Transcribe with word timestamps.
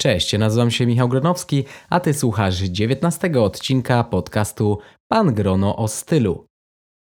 Cześć, 0.00 0.38
nazywam 0.38 0.70
się 0.70 0.86
Michał 0.86 1.08
Gronowski, 1.08 1.64
a 1.90 2.00
ty 2.00 2.14
słuchasz 2.14 2.56
19 2.56 3.40
odcinka 3.40 4.04
podcastu 4.04 4.78
Pan 5.08 5.34
Grono 5.34 5.76
o 5.76 5.88
stylu. 5.88 6.46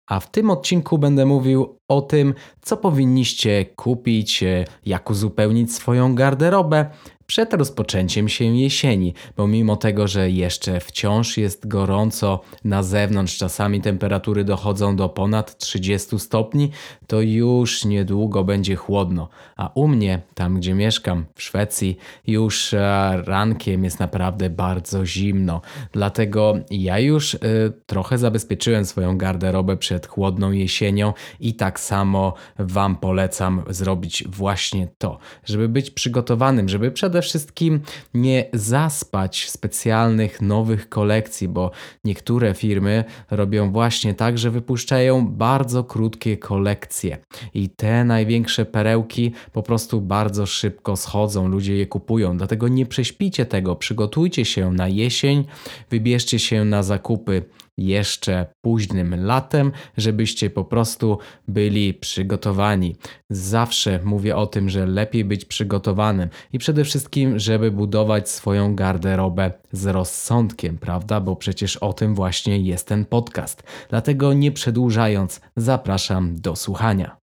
A 0.10 0.20
w 0.20 0.32
tym 0.32 0.50
odcinku 0.50 0.98
będę 0.98 1.26
mówił 1.26 1.78
o 1.90 2.02
tym, 2.02 2.34
co 2.62 2.78
powinniście 2.78 3.66
kupić, 3.66 4.44
jak 4.86 5.10
uzupełnić 5.10 5.74
swoją 5.74 6.16
garderobę, 6.16 6.90
przed 7.28 7.54
rozpoczęciem 7.54 8.30
się 8.30 8.46
jesieni, 8.46 9.14
bo 9.38 9.48
mimo 9.48 9.76
tego, 9.76 10.08
że 10.08 10.30
jeszcze 10.30 10.80
wciąż 10.80 11.38
jest 11.38 11.68
gorąco 11.68 12.42
na 12.64 12.84
zewnątrz, 12.84 13.38
czasami 13.38 13.82
temperatury 13.82 14.44
dochodzą 14.44 14.96
do 14.96 15.10
ponad 15.10 15.58
30 15.58 16.20
stopni, 16.20 16.72
to 17.08 17.22
już 17.22 17.86
niedługo 17.86 18.44
będzie 18.44 18.76
chłodno. 18.76 19.30
A 19.56 19.72
u 19.74 19.88
mnie, 19.88 20.22
tam 20.34 20.58
gdzie 20.58 20.74
mieszkam, 20.74 21.26
w 21.36 21.42
Szwecji, 21.44 21.98
już 22.28 22.74
e, 22.74 23.22
rankiem 23.26 23.84
jest 23.84 24.00
naprawdę 24.00 24.50
bardzo 24.50 25.06
zimno. 25.06 25.62
Dlatego 25.92 26.54
ja 26.72 27.00
już 27.00 27.34
y, 27.34 27.38
trochę 27.86 28.18
zabezpieczyłem 28.18 28.86
swoją 28.86 29.18
garderobę 29.18 29.78
przed 29.78 30.08
chłodną 30.08 30.52
jesienią 30.52 31.14
i 31.40 31.54
tak 31.54 31.80
samo 31.80 32.34
Wam 32.60 32.96
polecam 32.96 33.64
zrobić 33.70 34.24
właśnie 34.28 34.88
to, 34.98 35.18
żeby 35.46 35.70
być 35.70 35.92
przygotowanym, 35.92 36.70
żeby 36.70 36.92
przed 36.92 37.15
przede 37.16 37.30
wszystkim 37.30 37.80
nie 38.14 38.46
zaspać 38.54 39.50
specjalnych 39.50 40.42
nowych 40.42 40.90
kolekcji, 40.90 41.48
bo 41.48 41.72
niektóre 42.04 42.54
firmy 42.54 43.04
robią 43.32 43.72
właśnie 43.72 44.14
tak, 44.14 44.38
że 44.38 44.52
wypuszczają 44.52 45.28
bardzo 45.28 45.84
krótkie 45.84 46.38
kolekcje 46.38 47.18
i 47.54 47.70
te 47.70 48.04
największe 48.04 48.66
perełki 48.66 49.32
po 49.54 49.64
prostu 49.64 50.02
bardzo 50.02 50.46
szybko 50.46 50.96
schodzą, 50.96 51.48
ludzie 51.48 51.76
je 51.76 51.86
kupują. 51.86 52.38
Dlatego 52.38 52.68
nie 52.68 52.86
prześpicie 52.86 53.46
tego, 53.46 53.76
przygotujcie 53.76 54.46
się 54.46 54.72
na 54.72 54.88
jesień, 54.88 55.46
wybierzcie 55.90 56.40
się 56.40 56.66
na 56.66 56.84
zakupy 56.84 57.44
jeszcze 57.78 58.46
późnym 58.62 59.26
latem, 59.26 59.72
żebyście 59.98 60.50
po 60.50 60.66
prostu 60.66 61.18
byli 61.48 61.94
przygotowani. 61.94 62.96
Zawsze 63.30 64.00
mówię 64.04 64.36
o 64.36 64.48
tym, 64.48 64.70
że 64.70 64.86
lepiej 64.86 65.26
być 65.26 65.46
przygotowanym 65.46 66.30
i 66.54 66.60
przede 66.60 66.84
wszystkim, 66.84 67.40
żeby 67.40 67.72
budować 67.72 68.30
swoją 68.30 68.76
garderobę 68.76 69.52
z 69.72 69.86
rozsądkiem, 69.86 70.78
prawda? 70.78 71.22
Bo 71.22 71.36
przecież 71.36 71.78
o 71.78 71.94
tym 71.94 72.16
właśnie 72.16 72.60
jest 72.60 72.88
ten 72.88 73.06
podcast. 73.06 73.64
Dlatego 73.90 74.34
nie 74.34 74.52
przedłużając, 74.52 75.42
zapraszam 75.56 76.42
do 76.42 76.56
słuchania. 76.56 77.18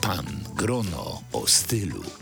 Pan 0.00 0.26
Grono 0.56 1.20
o 1.32 1.46
stylu. 1.46 2.19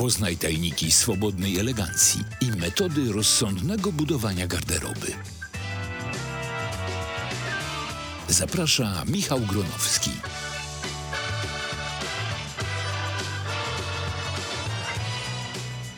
Poznaj 0.00 0.36
tajniki 0.36 0.90
swobodnej 0.90 1.58
elegancji 1.58 2.24
i 2.40 2.50
metody 2.50 3.12
rozsądnego 3.12 3.92
budowania 3.92 4.46
garderoby. 4.46 5.06
Zaprasza 8.28 9.04
Michał 9.08 9.40
Gronowski. 9.40 10.10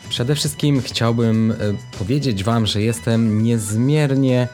Przede 0.09 0.35
wszystkim 0.35 0.81
chciałbym 0.81 1.51
e, 1.51 1.55
powiedzieć 1.97 2.43
Wam, 2.43 2.65
że 2.65 2.81
jestem 2.81 3.43
niezmiernie 3.43 4.47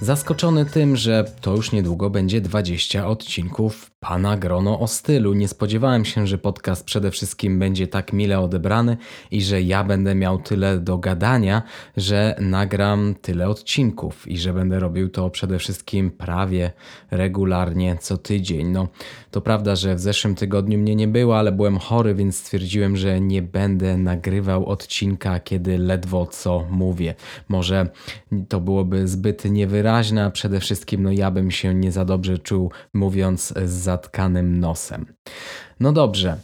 zaskoczony 0.00 0.66
tym, 0.66 0.96
że 0.96 1.24
to 1.40 1.56
już 1.56 1.72
niedługo 1.72 2.10
będzie 2.10 2.40
20 2.40 3.06
odcinków 3.06 3.90
Pana 4.00 4.36
Grono 4.36 4.80
o 4.80 4.86
stylu. 4.86 5.34
Nie 5.34 5.48
spodziewałem 5.48 6.04
się, 6.04 6.26
że 6.26 6.38
podcast 6.38 6.84
przede 6.84 7.10
wszystkim 7.10 7.58
będzie 7.58 7.86
tak 7.86 8.12
mile 8.12 8.40
odebrany 8.40 8.96
i 9.30 9.42
że 9.42 9.62
ja 9.62 9.84
będę 9.84 10.14
miał 10.14 10.38
tyle 10.38 10.78
do 10.78 10.98
gadania, 10.98 11.62
że 11.96 12.36
nagram 12.40 13.14
tyle 13.22 13.48
odcinków 13.48 14.28
i 14.28 14.38
że 14.38 14.52
będę 14.52 14.80
robił 14.80 15.08
to 15.08 15.30
przede 15.30 15.58
wszystkim 15.58 16.10
prawie 16.10 16.72
regularnie 17.10 17.96
co 18.00 18.16
tydzień. 18.16 18.66
No, 18.66 18.88
to 19.30 19.40
prawda, 19.40 19.76
że 19.76 19.94
w 19.94 20.00
zeszłym 20.00 20.34
tygodniu 20.34 20.78
mnie 20.78 20.96
nie 20.96 21.08
było, 21.08 21.38
ale 21.38 21.52
byłem 21.52 21.78
chory, 21.78 22.14
więc 22.14 22.36
stwierdziłem, 22.36 22.96
że 22.96 23.20
nie 23.20 23.42
będę 23.42 23.96
nagrywał 23.96 24.66
odcinka, 24.66 25.40
kiedy 25.40 25.78
ledwo 25.78 26.26
co 26.26 26.66
mówię. 26.70 27.14
Może 27.48 27.88
to 28.48 28.60
byłoby 28.60 29.08
zbyt 29.08 29.44
niewyraźne, 29.44 29.85
a 30.24 30.30
przede 30.30 30.60
wszystkim 30.60 31.02
no 31.02 31.12
ja 31.12 31.30
bym 31.30 31.50
się 31.50 31.74
nie 31.74 31.92
za 31.92 32.04
dobrze 32.04 32.38
czuł 32.38 32.70
mówiąc 32.94 33.54
z 33.64 33.70
zatkanym 33.70 34.60
nosem. 34.60 35.06
No 35.80 35.92
dobrze, 35.92 36.36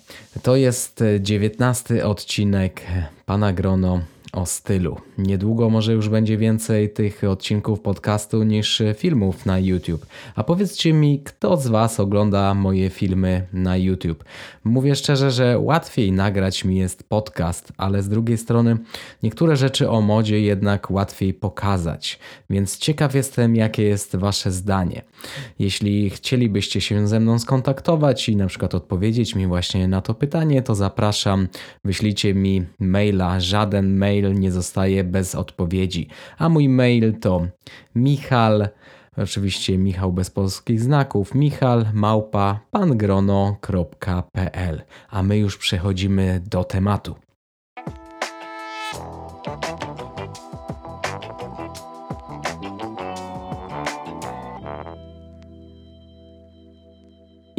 to 0.42 0.56
jest 0.56 1.04
dziewiętnasty 1.20 2.04
odcinek 2.06 2.82
Pana 3.26 3.52
Grono 3.52 4.00
o 4.32 4.46
stylu. 4.46 4.96
Niedługo 5.18 5.70
może 5.70 5.92
już 5.92 6.08
będzie 6.08 6.38
więcej 6.38 6.90
tych 6.90 7.24
odcinków 7.24 7.80
podcastu 7.80 8.42
niż 8.42 8.82
filmów 8.96 9.46
na 9.46 9.58
YouTube. 9.58 10.06
A 10.34 10.44
powiedzcie 10.44 10.92
mi, 10.92 11.20
kto 11.24 11.56
z 11.56 11.66
Was 11.66 12.00
ogląda 12.00 12.54
moje 12.54 12.90
filmy 12.90 13.46
na 13.52 13.76
YouTube? 13.76 14.24
Mówię 14.64 14.96
szczerze, 14.96 15.30
że 15.30 15.58
łatwiej 15.58 16.12
nagrać 16.12 16.64
mi 16.64 16.76
jest 16.76 17.04
podcast, 17.08 17.72
ale 17.76 18.02
z 18.02 18.08
drugiej 18.08 18.38
strony 18.38 18.76
niektóre 19.22 19.56
rzeczy 19.56 19.90
o 19.90 20.00
modzie 20.00 20.40
jednak 20.40 20.90
łatwiej 20.90 21.34
pokazać. 21.34 22.18
Więc 22.50 22.78
ciekaw 22.78 23.14
jestem, 23.14 23.56
jakie 23.56 23.82
jest 23.82 24.16
Wasze 24.16 24.50
zdanie. 24.50 25.02
Jeśli 25.58 26.10
chcielibyście 26.10 26.80
się 26.80 27.08
ze 27.08 27.20
mną 27.20 27.38
skontaktować 27.38 28.28
i 28.28 28.36
na 28.36 28.46
przykład 28.46 28.74
odpowiedzieć 28.74 29.34
mi 29.34 29.46
właśnie 29.46 29.88
na 29.88 30.00
to 30.00 30.14
pytanie, 30.14 30.62
to 30.62 30.74
zapraszam, 30.74 31.48
wyślijcie 31.84 32.34
mi 32.34 32.64
maila, 32.78 33.40
żaden 33.40 33.96
mail 33.96 34.21
mail 34.22 34.40
nie 34.40 34.52
zostaje 34.52 35.04
bez 35.04 35.34
odpowiedzi. 35.34 36.08
A 36.38 36.48
mój 36.48 36.68
mail 36.68 37.18
to 37.20 37.46
michal, 37.94 38.68
oczywiście 39.16 39.78
Michał 39.78 40.12
bez 40.12 40.30
polskich 40.30 40.80
znaków, 40.80 41.34
michal 41.34 41.86
małpa 41.92 42.60
pangrono.pl. 42.70 44.02
A 45.10 45.22
my 45.22 45.38
już 45.38 45.58
przechodzimy 45.58 46.42
do 46.50 46.64
tematu. 46.64 47.14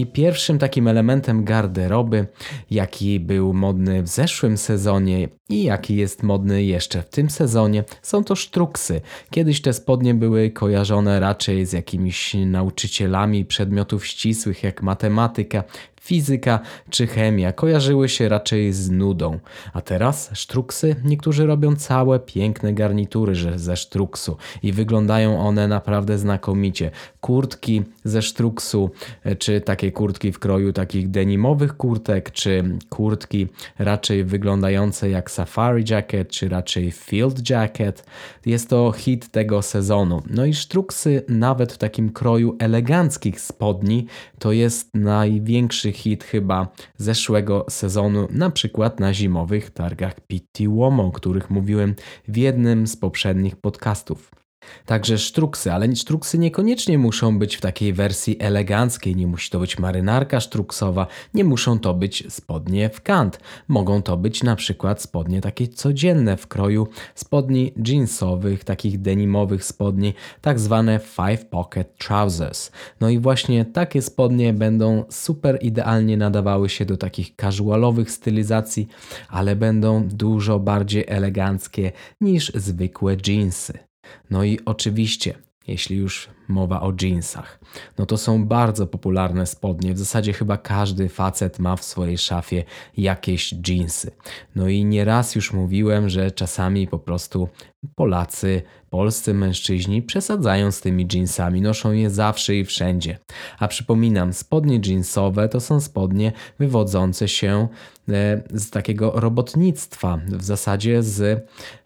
I 0.04 0.06
pierwszym 0.06 0.60
takim 0.60 0.88
elementem 0.88 1.44
garderoby, 1.44 2.28
jaki 2.72 3.20
był 3.20 3.54
modny 3.54 4.04
w 4.04 4.08
zeszłym 4.08 4.58
sezonie 4.58 5.30
i 5.50 5.64
jaki 5.64 5.96
jest 5.96 6.24
modny 6.24 6.64
jeszcze 6.64 7.02
w 7.02 7.10
tym 7.10 7.30
sezonie, 7.30 7.84
są 8.02 8.24
to 8.24 8.36
sztruksy. 8.36 9.02
Kiedyś 9.32 9.62
te 9.62 9.74
spodnie 9.74 10.14
były 10.14 10.52
kojarzone 10.52 11.20
raczej 11.20 11.66
z 11.66 11.74
jakimiś 11.74 12.34
nauczycielami 12.34 13.46
przedmiotów 13.46 14.06
ścisłych 14.06 14.64
jak 14.64 14.82
matematyka, 14.82 15.64
fizyka 16.04 16.60
czy 16.90 17.08
chemia 17.08 17.52
kojarzyły 17.54 18.10
się 18.10 18.30
raczej 18.30 18.74
z 18.74 18.90
nudą. 18.90 19.40
A 19.74 19.82
teraz 19.82 20.30
sztruksy 20.34 20.96
niektórzy 21.04 21.46
robią 21.46 21.76
całe 21.76 22.20
piękne 22.20 22.74
garnitury 22.74 23.36
ze 23.56 23.78
sztruksu 23.78 24.38
i 24.64 24.72
wyglądają 24.74 25.40
one 25.40 25.68
naprawdę 25.68 26.18
znakomicie. 26.18 26.92
Kurtki 27.22 27.84
ze 28.04 28.22
sztruksu, 28.22 28.92
e, 29.24 29.36
czy 29.36 29.62
takie 29.62 29.92
kurtki 29.92 30.32
w 30.32 30.40
kroju 30.40 30.74
takich 30.74 31.12
denimowych 31.12 31.78
kurtek, 31.78 32.32
czy 32.32 32.64
kurtki 32.90 33.48
raczej 33.80 34.24
wyglądające 34.24 35.10
jak 35.10 35.32
safari 35.32 35.84
jacket, 35.90 36.30
czy 36.30 36.50
raczej 36.50 36.92
field 36.92 37.50
jacket. 37.50 38.06
Jest 38.46 38.70
to 38.70 38.92
hit 38.92 39.30
tego 39.30 39.62
sezonu. 39.62 40.22
No 40.30 40.46
i 40.46 40.54
sztruksy 40.54 41.24
nawet 41.28 41.74
w 41.74 41.78
takim 41.78 42.10
kroju 42.10 42.56
eleganckich 42.60 43.42
spodni 43.42 44.06
to 44.40 44.52
jest 44.52 44.90
największy 44.94 45.93
hit 45.94 46.24
chyba 46.24 46.68
zeszłego 46.98 47.66
sezonu, 47.70 48.28
na 48.32 48.50
przykład 48.50 49.00
na 49.00 49.14
zimowych 49.14 49.70
targach 49.70 50.20
Pitti 50.28 50.68
Uomo, 50.68 51.06
o 51.06 51.12
których 51.12 51.50
mówiłem 51.50 51.96
w 52.28 52.38
jednym 52.38 52.88
z 52.88 52.98
poprzednich 52.98 53.56
podcastów. 53.56 54.43
Także 54.86 55.18
sztruksy, 55.18 55.72
ale 55.72 55.96
sztruksy 55.96 56.38
niekoniecznie 56.38 56.98
muszą 56.98 57.40
być 57.40 57.56
w 57.56 57.62
takiej 57.62 57.94
wersji 57.94 58.38
eleganckiej, 58.40 59.16
nie 59.16 59.28
musi 59.28 59.50
to 59.50 59.60
być 59.60 59.80
marynarka 59.80 60.40
sztruksowa, 60.40 61.08
nie 61.34 61.44
muszą 61.44 61.80
to 61.80 61.94
być 61.94 62.24
spodnie 62.30 62.90
w 62.90 63.02
kant. 63.02 63.40
Mogą 63.68 64.02
to 64.02 64.18
być 64.18 64.44
na 64.44 64.56
przykład 64.56 65.02
spodnie 65.02 65.42
takie 65.42 65.68
codzienne 65.68 66.38
w 66.38 66.48
kroju 66.48 66.88
spodni 67.16 67.74
jeansowych, 67.88 68.64
takich 68.64 69.02
denimowych 69.02 69.66
spodni, 69.66 70.14
tak 70.42 70.60
zwane 70.60 71.00
five 71.00 71.46
pocket 71.46 71.98
trousers. 71.98 72.72
No 73.02 73.10
i 73.10 73.20
właśnie 73.20 73.66
takie 73.66 74.02
spodnie 74.02 74.54
będą 74.54 75.04
super 75.10 75.60
idealnie 75.62 76.18
nadawały 76.18 76.70
się 76.70 76.86
do 76.86 76.98
takich 76.98 77.36
casualowych 77.36 78.12
stylizacji, 78.12 78.88
ale 79.30 79.56
będą 79.56 80.08
dużo 80.08 80.60
bardziej 80.60 81.06
eleganckie 81.08 81.92
niż 82.22 82.52
zwykłe 82.56 83.18
jeansy. 83.28 83.93
No 84.30 84.44
i 84.44 84.60
oczywiście 84.66 85.34
jeśli 85.68 85.98
już 85.98 86.30
mowa 86.48 86.82
o 86.82 86.94
jeansach. 87.02 87.60
No 87.98 88.06
to 88.06 88.18
są 88.18 88.46
bardzo 88.46 88.88
popularne 88.88 89.46
spodnie. 89.46 89.94
W 89.94 90.00
zasadzie 90.00 90.34
chyba 90.34 90.58
każdy 90.58 91.10
facet 91.10 91.60
ma 91.60 91.76
w 91.76 91.84
swojej 91.84 92.18
szafie 92.18 92.64
jakieś 92.98 93.56
jeansy. 93.68 94.12
No 94.56 94.68
i 94.68 94.86
nieraz 94.86 95.36
już 95.36 95.54
mówiłem, 95.54 96.10
że 96.10 96.32
czasami 96.32 96.88
po 96.88 97.00
prostu 97.00 97.50
Polacy, 97.96 98.62
polscy 98.90 99.34
mężczyźni 99.34 100.02
przesadzają 100.02 100.72
z 100.72 100.82
tymi 100.82 101.08
jeansami, 101.14 101.62
noszą 101.62 101.92
je 101.92 102.10
zawsze 102.10 102.56
i 102.56 102.66
wszędzie. 102.66 103.18
A 103.60 103.68
przypominam, 103.68 104.34
spodnie 104.34 104.80
jeansowe 104.86 105.50
to 105.50 105.60
są 105.60 105.82
spodnie 105.82 106.32
wywodzące 106.60 107.28
się 107.28 107.68
e, 108.10 108.44
z 108.54 108.70
takiego 108.70 109.12
robotnictwa, 109.16 110.20
w 110.28 110.44
zasadzie 110.44 111.04
z 111.04 111.22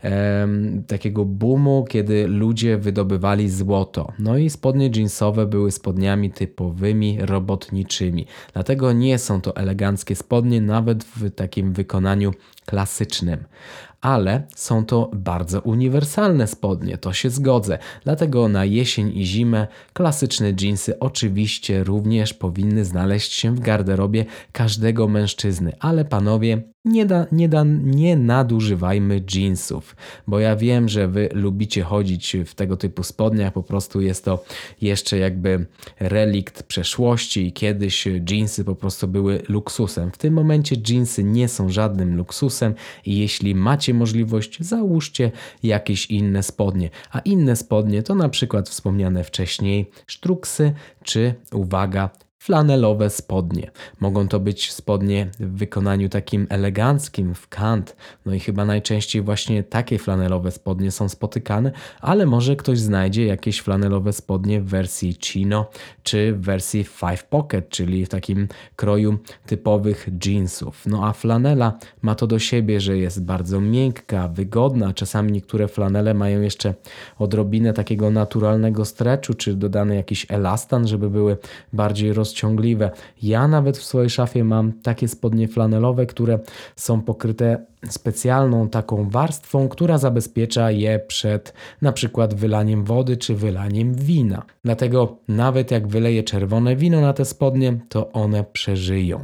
e, 0.03 0.47
takiego 0.87 1.25
boomu, 1.25 1.85
kiedy 1.89 2.27
ludzie 2.27 2.77
wydobywali 2.77 3.49
złoto. 3.49 4.11
No 4.19 4.37
i 4.37 4.49
spodnie 4.49 4.89
jeansowe 4.95 5.45
były 5.45 5.71
spodniami 5.71 6.31
typowymi 6.31 7.17
robotniczymi. 7.21 8.25
Dlatego 8.53 8.93
nie 8.93 9.19
są 9.19 9.41
to 9.41 9.55
eleganckie 9.55 10.15
spodnie, 10.15 10.61
nawet 10.61 11.03
w 11.03 11.31
takim 11.31 11.73
wykonaniu 11.73 12.31
klasycznym 12.65 13.43
ale 14.01 14.43
są 14.55 14.85
to 14.85 15.11
bardzo 15.13 15.61
uniwersalne 15.61 16.47
spodnie, 16.47 16.97
to 16.97 17.13
się 17.13 17.29
zgodzę. 17.29 17.79
Dlatego 18.03 18.47
na 18.47 18.65
jesień 18.65 19.17
i 19.17 19.25
zimę 19.25 19.67
klasyczne 19.93 20.53
jeansy 20.61 20.99
oczywiście 20.99 21.83
również 21.83 22.33
powinny 22.33 22.85
znaleźć 22.85 23.33
się 23.33 23.55
w 23.55 23.59
garderobie 23.59 24.25
każdego 24.51 25.07
mężczyzny, 25.07 25.73
ale 25.79 26.05
panowie, 26.05 26.63
nie, 26.87 27.05
da, 27.05 27.25
nie, 27.31 27.49
da, 27.49 27.63
nie 27.83 28.15
nadużywajmy 28.15 29.23
jeansów, 29.35 29.95
bo 30.27 30.39
ja 30.39 30.55
wiem, 30.55 30.89
że 30.89 31.07
wy 31.07 31.29
lubicie 31.33 31.83
chodzić 31.83 32.37
w 32.45 32.55
tego 32.55 32.77
typu 32.77 33.03
spodniach, 33.03 33.53
po 33.53 33.63
prostu 33.63 34.01
jest 34.01 34.25
to 34.25 34.43
jeszcze 34.81 35.17
jakby 35.17 35.65
relikt 35.99 36.63
przeszłości 36.63 37.47
i 37.47 37.53
kiedyś 37.53 38.07
jeansy 38.31 38.63
po 38.63 38.75
prostu 38.75 39.07
były 39.07 39.41
luksusem. 39.49 40.11
W 40.11 40.17
tym 40.17 40.33
momencie 40.33 40.75
jeansy 40.89 41.23
nie 41.23 41.47
są 41.47 41.69
żadnym 41.69 42.15
luksusem 42.15 42.73
i 43.05 43.17
jeśli 43.17 43.55
macie 43.55 43.86
możliwość, 43.93 44.57
załóżcie 44.63 45.31
jakieś 45.63 46.05
inne 46.05 46.43
spodnie, 46.43 46.89
a 47.11 47.19
inne 47.19 47.55
spodnie 47.55 48.03
to 48.03 48.15
na 48.15 48.29
przykład 48.29 48.69
wspomniane 48.69 49.23
wcześniej 49.23 49.91
sztruksy 50.07 50.73
czy 51.03 51.33
uwaga 51.53 52.09
flanelowe 52.39 53.09
spodnie. 53.09 53.71
Mogą 53.99 54.27
to 54.27 54.39
być 54.39 54.71
spodnie 54.71 55.29
w 55.39 55.57
wykonaniu 55.57 56.09
takim 56.09 56.47
eleganckim, 56.49 57.35
w 57.35 57.47
kant, 57.47 57.95
no 58.25 58.33
i 58.33 58.39
chyba 58.39 58.65
najczęściej 58.65 59.21
właśnie 59.21 59.63
takie 59.63 59.97
flanelowe 59.99 60.51
spodnie 60.51 60.91
są 60.91 61.09
spotykane, 61.09 61.71
ale 62.01 62.25
może 62.25 62.55
ktoś 62.55 62.79
znajdzie 62.79 63.25
jakieś 63.25 63.61
flanelowe 63.61 64.13
spodnie 64.13 64.61
w 64.61 64.65
wersji 64.65 65.17
chino 65.23 65.69
czy 66.03 66.33
w 66.33 66.41
wersji 66.41 66.83
five 66.83 67.23
pocket, 67.23 67.69
czyli 67.69 68.05
w 68.05 68.09
takim 68.09 68.47
kroju 68.75 69.17
typowych 69.45 70.09
jeansów. 70.25 70.85
No 70.85 71.07
a 71.07 71.13
flanela 71.13 71.77
ma 72.01 72.15
to 72.15 72.27
do 72.27 72.39
siebie, 72.39 72.81
że 72.81 72.97
jest 72.97 73.23
bardzo 73.23 73.61
miękka, 73.61 74.27
wygodna. 74.27 74.93
Czasami 74.93 75.31
niektóre 75.31 75.67
flanele 75.67 76.13
mają 76.13 76.41
jeszcze 76.41 76.73
odrobinę 77.19 77.73
takiego 77.73 78.11
naturalnego 78.11 78.85
stretchu, 78.85 79.33
czy 79.33 79.53
dodany 79.53 79.95
jakiś 79.95 80.25
elastan, 80.29 80.87
żeby 80.87 81.09
były 81.09 81.37
bardziej 81.73 82.13
rozciągnięte 82.13 82.26
ciągliwe. 82.33 82.91
Ja 83.23 83.47
nawet 83.47 83.77
w 83.77 83.83
swojej 83.83 84.09
szafie 84.09 84.43
mam 84.43 84.73
takie 84.73 85.07
spodnie 85.07 85.47
flanelowe, 85.47 86.05
które 86.05 86.39
są 86.75 87.01
pokryte 87.01 87.65
specjalną 87.89 88.69
taką 88.69 89.09
warstwą, 89.09 89.69
która 89.69 89.97
zabezpiecza 89.97 90.71
je 90.71 90.99
przed 90.99 91.53
na 91.81 91.91
przykład 91.91 92.33
wylaniem 92.33 92.83
wody 92.83 93.17
czy 93.17 93.35
wylaniem 93.35 93.93
wina. 93.93 94.45
Dlatego 94.63 95.17
nawet 95.27 95.71
jak 95.71 95.87
wyleję 95.87 96.23
czerwone 96.23 96.75
wino 96.75 97.01
na 97.01 97.13
te 97.13 97.25
spodnie, 97.25 97.79
to 97.89 98.11
one 98.11 98.43
przeżyją. 98.43 99.23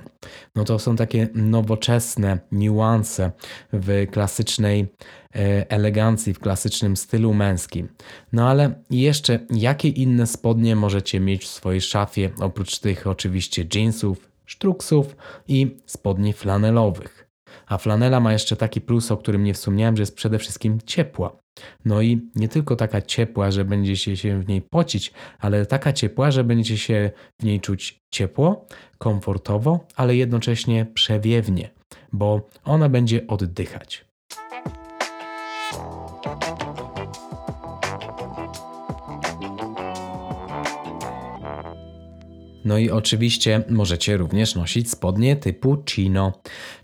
No 0.56 0.64
to 0.64 0.80
są 0.80 0.96
takie 0.96 1.30
nowoczesne 1.34 2.40
niuanse 2.52 3.32
w 3.74 4.08
klasycznej 4.12 4.88
e, 5.36 5.72
elegancji, 5.72 6.34
w 6.34 6.40
klasycznym 6.40 6.98
stylu 6.98 7.34
męskim. 7.34 7.90
No 8.34 8.50
ale 8.50 8.74
jeszcze 8.90 9.40
jakie 9.50 9.90
inne 9.90 10.28
spodnie 10.28 10.76
możecie 10.76 11.20
mieć 11.20 11.44
w 11.44 11.48
swojej 11.48 11.82
szafie, 11.82 12.30
oprócz 12.40 12.80
tych 12.80 13.08
oczywiście 13.08 13.66
jeansów, 13.76 14.30
sztruksów 14.46 15.16
i 15.48 15.78
spodni 15.86 16.34
flanelowych? 16.34 17.23
A 17.74 17.78
flanela 17.78 18.20
ma 18.20 18.34
jeszcze 18.34 18.56
taki 18.56 18.81
plus, 18.81 19.12
o 19.12 19.18
którym 19.18 19.44
nie 19.44 19.54
wspomniałem, 19.54 19.98
że 19.98 20.02
jest 20.02 20.16
przede 20.16 20.40
wszystkim 20.40 20.80
ciepła. 20.86 21.40
No 21.86 22.02
i 22.02 22.30
nie 22.36 22.48
tylko 22.50 22.75
taka 22.75 23.02
ciepła, 23.02 23.52
że 23.52 23.66
będziecie 23.66 24.18
się 24.18 24.42
w 24.42 24.48
niej 24.48 24.62
pocić, 24.62 25.14
ale 25.40 25.66
taka 25.66 25.94
ciepła, 25.94 26.31
że 26.31 26.44
będziecie 26.44 26.78
się 26.78 27.12
w 27.42 27.46
niej 27.46 27.60
czuć 27.62 28.00
ciepło, 28.12 28.66
komfortowo, 28.98 29.88
ale 29.96 30.16
jednocześnie 30.16 30.86
przewiewnie, 30.94 31.70
bo 32.12 32.50
ona 32.64 32.90
będzie 32.90 33.28
oddychać. 33.28 34.06
No 42.65 42.77
i 42.77 42.89
oczywiście 42.89 43.63
możecie 43.69 44.18
również 44.18 44.56
nosić 44.56 44.89
spodnie 44.89 45.36
typu 45.36 45.83
chino, 45.89 46.33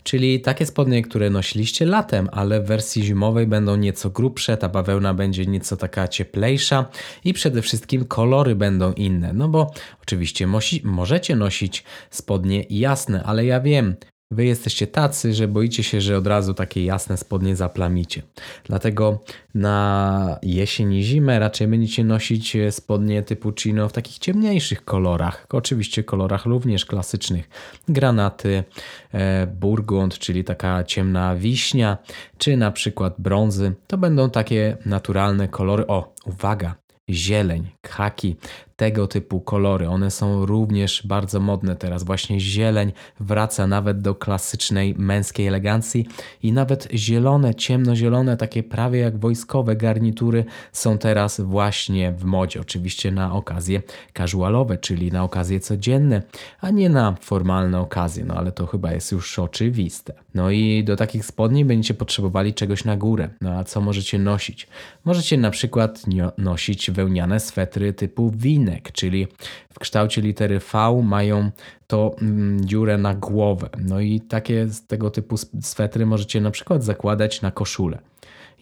czyli 0.02 0.40
takie 0.40 0.66
spodnie, 0.66 1.02
które 1.02 1.30
nosiliście 1.30 1.86
latem, 1.86 2.28
ale 2.32 2.60
w 2.60 2.66
wersji 2.66 3.02
zimowej 3.02 3.46
będą 3.46 3.76
nieco 3.76 4.10
grubsze, 4.10 4.56
ta 4.56 4.68
bawełna 4.68 5.14
będzie 5.14 5.46
nieco 5.46 5.76
taka 5.76 6.08
cieplejsza 6.08 6.86
i 7.24 7.32
przede 7.32 7.62
wszystkim 7.62 8.04
kolory 8.04 8.56
będą 8.56 8.92
inne. 8.92 9.32
No 9.32 9.48
bo 9.48 9.70
oczywiście 10.02 10.46
możecie 10.84 11.36
nosić 11.36 11.84
spodnie 12.10 12.64
jasne, 12.70 13.22
ale 13.22 13.44
ja 13.44 13.60
wiem, 13.60 13.94
Wy 14.32 14.44
jesteście 14.44 14.86
tacy, 14.86 15.34
że 15.34 15.48
boicie 15.48 15.82
się, 15.82 16.00
że 16.00 16.16
od 16.16 16.26
razu 16.26 16.54
takie 16.54 16.84
jasne 16.84 17.16
spodnie 17.16 17.56
zaplamicie. 17.56 18.22
Dlatego 18.64 19.20
na 19.54 20.38
jesień 20.42 20.92
i 20.92 21.02
zimę 21.02 21.38
raczej 21.38 21.68
będziecie 21.68 22.04
nosić 22.04 22.56
spodnie 22.70 23.22
typu 23.22 23.52
chino 23.52 23.88
w 23.88 23.92
takich 23.92 24.18
ciemniejszych 24.18 24.84
kolorach. 24.84 25.46
Oczywiście 25.52 26.04
kolorach 26.04 26.46
również 26.46 26.86
klasycznych. 26.86 27.48
Granaty, 27.88 28.64
e, 29.12 29.46
burgund, 29.46 30.18
czyli 30.18 30.44
taka 30.44 30.84
ciemna 30.84 31.36
wiśnia, 31.36 31.98
czy 32.38 32.56
na 32.56 32.70
przykład 32.70 33.14
brązy. 33.18 33.72
To 33.86 33.98
będą 33.98 34.30
takie 34.30 34.76
naturalne 34.86 35.48
kolory. 35.48 35.86
O, 35.86 36.14
uwaga, 36.26 36.74
zieleń, 37.10 37.70
khaki, 37.80 38.36
tego 38.80 39.06
typu 39.06 39.40
kolory. 39.40 39.88
One 39.88 40.10
są 40.10 40.46
również 40.46 41.06
bardzo 41.06 41.40
modne 41.40 41.76
teraz. 41.76 42.04
Właśnie 42.04 42.40
zieleń 42.40 42.92
wraca 43.20 43.66
nawet 43.66 44.00
do 44.00 44.14
klasycznej 44.14 44.94
męskiej 44.98 45.46
elegancji 45.46 46.06
i 46.42 46.52
nawet 46.52 46.88
zielone, 46.94 47.54
ciemnozielone, 47.54 48.36
takie 48.36 48.62
prawie 48.62 49.00
jak 49.00 49.18
wojskowe 49.18 49.76
garnitury 49.76 50.44
są 50.72 50.98
teraz 50.98 51.40
właśnie 51.40 52.12
w 52.12 52.24
modzie. 52.24 52.60
Oczywiście 52.60 53.10
na 53.10 53.32
okazje 53.32 53.82
casualowe, 54.18 54.78
czyli 54.78 55.12
na 55.12 55.24
okazje 55.24 55.60
codzienne, 55.60 56.22
a 56.60 56.70
nie 56.70 56.88
na 56.88 57.16
formalne 57.20 57.80
okazje, 57.80 58.24
no 58.24 58.34
ale 58.34 58.52
to 58.52 58.66
chyba 58.66 58.92
jest 58.92 59.12
już 59.12 59.38
oczywiste. 59.38 60.14
No 60.34 60.50
i 60.50 60.84
do 60.84 60.96
takich 60.96 61.24
spodni 61.24 61.64
będziecie 61.64 61.94
potrzebowali 61.94 62.54
czegoś 62.54 62.84
na 62.84 62.96
górę. 62.96 63.28
No 63.40 63.50
a 63.50 63.64
co 63.64 63.80
możecie 63.80 64.18
nosić? 64.18 64.66
Możecie 65.04 65.36
na 65.38 65.50
przykład 65.50 66.02
nosić 66.38 66.90
wełniane 66.90 67.40
swetry 67.40 67.92
typu 67.92 68.30
win 68.36 68.69
czyli 68.92 69.26
w 69.72 69.78
kształcie 69.78 70.20
litery 70.22 70.58
V 70.58 71.02
mają 71.02 71.50
to 71.86 72.16
mm, 72.22 72.64
dziurę 72.64 72.98
na 72.98 73.14
głowę. 73.14 73.68
No 73.78 74.00
i 74.00 74.20
takie 74.20 74.66
tego 74.86 75.10
typu 75.10 75.36
swetry 75.60 76.06
możecie 76.06 76.40
na 76.40 76.50
przykład 76.50 76.84
zakładać 76.84 77.42
na 77.42 77.50
koszulę. 77.50 77.98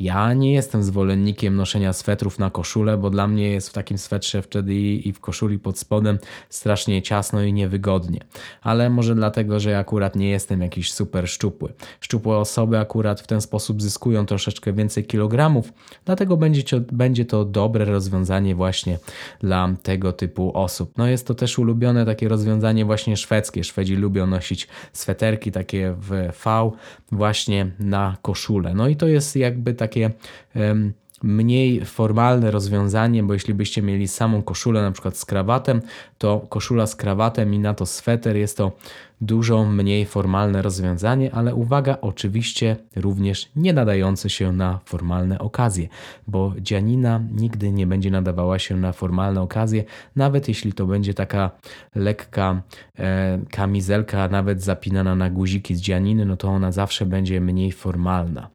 Ja 0.01 0.35
nie 0.35 0.53
jestem 0.53 0.83
zwolennikiem 0.83 1.57
noszenia 1.57 1.93
swetrów 1.93 2.39
na 2.39 2.51
koszulę, 2.51 2.99
bo 2.99 3.11
dla 3.11 3.27
mnie 3.27 3.51
jest 3.51 3.69
w 3.69 3.73
takim 3.73 3.99
swetrze 3.99 4.43
wtedy 4.43 4.75
i 4.75 5.13
w 5.13 5.21
koszuli 5.21 5.59
pod 5.59 5.79
spodem 5.79 6.19
strasznie 6.49 7.03
ciasno 7.03 7.43
i 7.43 7.53
niewygodnie. 7.53 8.21
Ale 8.63 8.91
może 8.91 9.15
dlatego, 9.15 9.61
że 9.61 9.71
ja 9.71 9.79
akurat 9.79 10.17
nie 10.17 10.31
jestem 10.31 10.61
jakiś 10.61 10.93
super 10.93 11.29
szczupły. 11.29 11.73
Szczupłe 12.01 12.37
osoby 12.37 12.79
akurat 12.79 13.21
w 13.21 13.27
ten 13.27 13.41
sposób 13.41 13.83
zyskują 13.83 14.27
troszeczkę 14.27 14.73
więcej 14.73 15.05
kilogramów, 15.05 15.73
dlatego 16.05 16.37
będzie 16.37 16.63
to, 16.63 16.77
będzie 16.93 17.25
to 17.25 17.45
dobre 17.45 17.85
rozwiązanie 17.85 18.55
właśnie 18.55 18.99
dla 19.41 19.75
tego 19.83 20.13
typu 20.13 20.53
osób. 20.55 20.93
No 20.97 21.07
jest 21.07 21.27
to 21.27 21.35
też 21.35 21.59
ulubione 21.59 22.07
takie 22.07 22.29
rozwiązanie 22.29 22.85
właśnie 22.85 23.17
szwedzkie. 23.17 23.65
Szwedzi 23.65 23.97
lubią 23.97 24.27
nosić 24.27 24.69
sweterki 24.93 25.53
takie 25.53 25.95
w 25.99 26.09
V 26.45 26.71
właśnie 27.13 27.71
na 27.79 28.17
koszulę. 28.23 28.75
No 28.75 28.89
i 28.89 28.97
to 28.97 29.09
jest 29.09 29.37
jakby 29.37 29.75
tak 29.75 29.88
takie 29.89 30.11
mniej 31.23 31.85
formalne 31.85 32.51
rozwiązanie, 32.51 33.23
bo 33.23 33.33
jeśli 33.33 33.55
byście 33.55 33.83
mieli 33.83 34.09
samą 34.09 34.43
koszulę 34.43 34.83
na 34.83 34.93
przykład 34.93 35.17
z 35.17 35.25
krawatem, 35.25 35.83
to 36.19 36.47
koszula 36.49 36.87
z 36.87 36.97
krawatem 36.97 37.55
i 37.55 37.59
na 37.59 37.75
to 37.75 37.87
sweter 37.87 38.37
jest 38.37 38.57
to 38.57 38.73
dużo 39.21 39.65
mniej 39.65 40.07
formalne 40.07 40.63
rozwiązanie, 40.63 41.35
ale 41.35 41.55
uwaga, 41.55 41.99
oczywiście 42.01 42.77
również 42.97 43.51
nie 43.57 43.73
nadające 43.73 44.31
się 44.31 44.53
na 44.53 44.81
formalne 44.85 45.39
okazje, 45.39 45.89
bo 46.27 46.53
dzianina 46.61 47.21
nigdy 47.33 47.73
nie 47.73 47.87
będzie 47.87 48.11
nadawała 48.11 48.59
się 48.59 48.77
na 48.77 48.93
formalne 48.93 49.41
okazje, 49.41 49.85
nawet 50.17 50.49
jeśli 50.49 50.73
to 50.73 50.87
będzie 50.87 51.15
taka 51.15 51.51
lekka 51.95 52.63
e, 52.99 53.39
kamizelka, 53.51 54.29
nawet 54.29 54.63
zapinana 54.63 55.15
na 55.15 55.31
guziki 55.31 55.75
z 55.75 55.81
dzianiny, 55.81 56.25
no 56.25 56.37
to 56.37 56.49
ona 56.49 56.73
zawsze 56.73 57.07
będzie 57.07 57.41
mniej 57.41 57.73
formalna. 57.73 58.51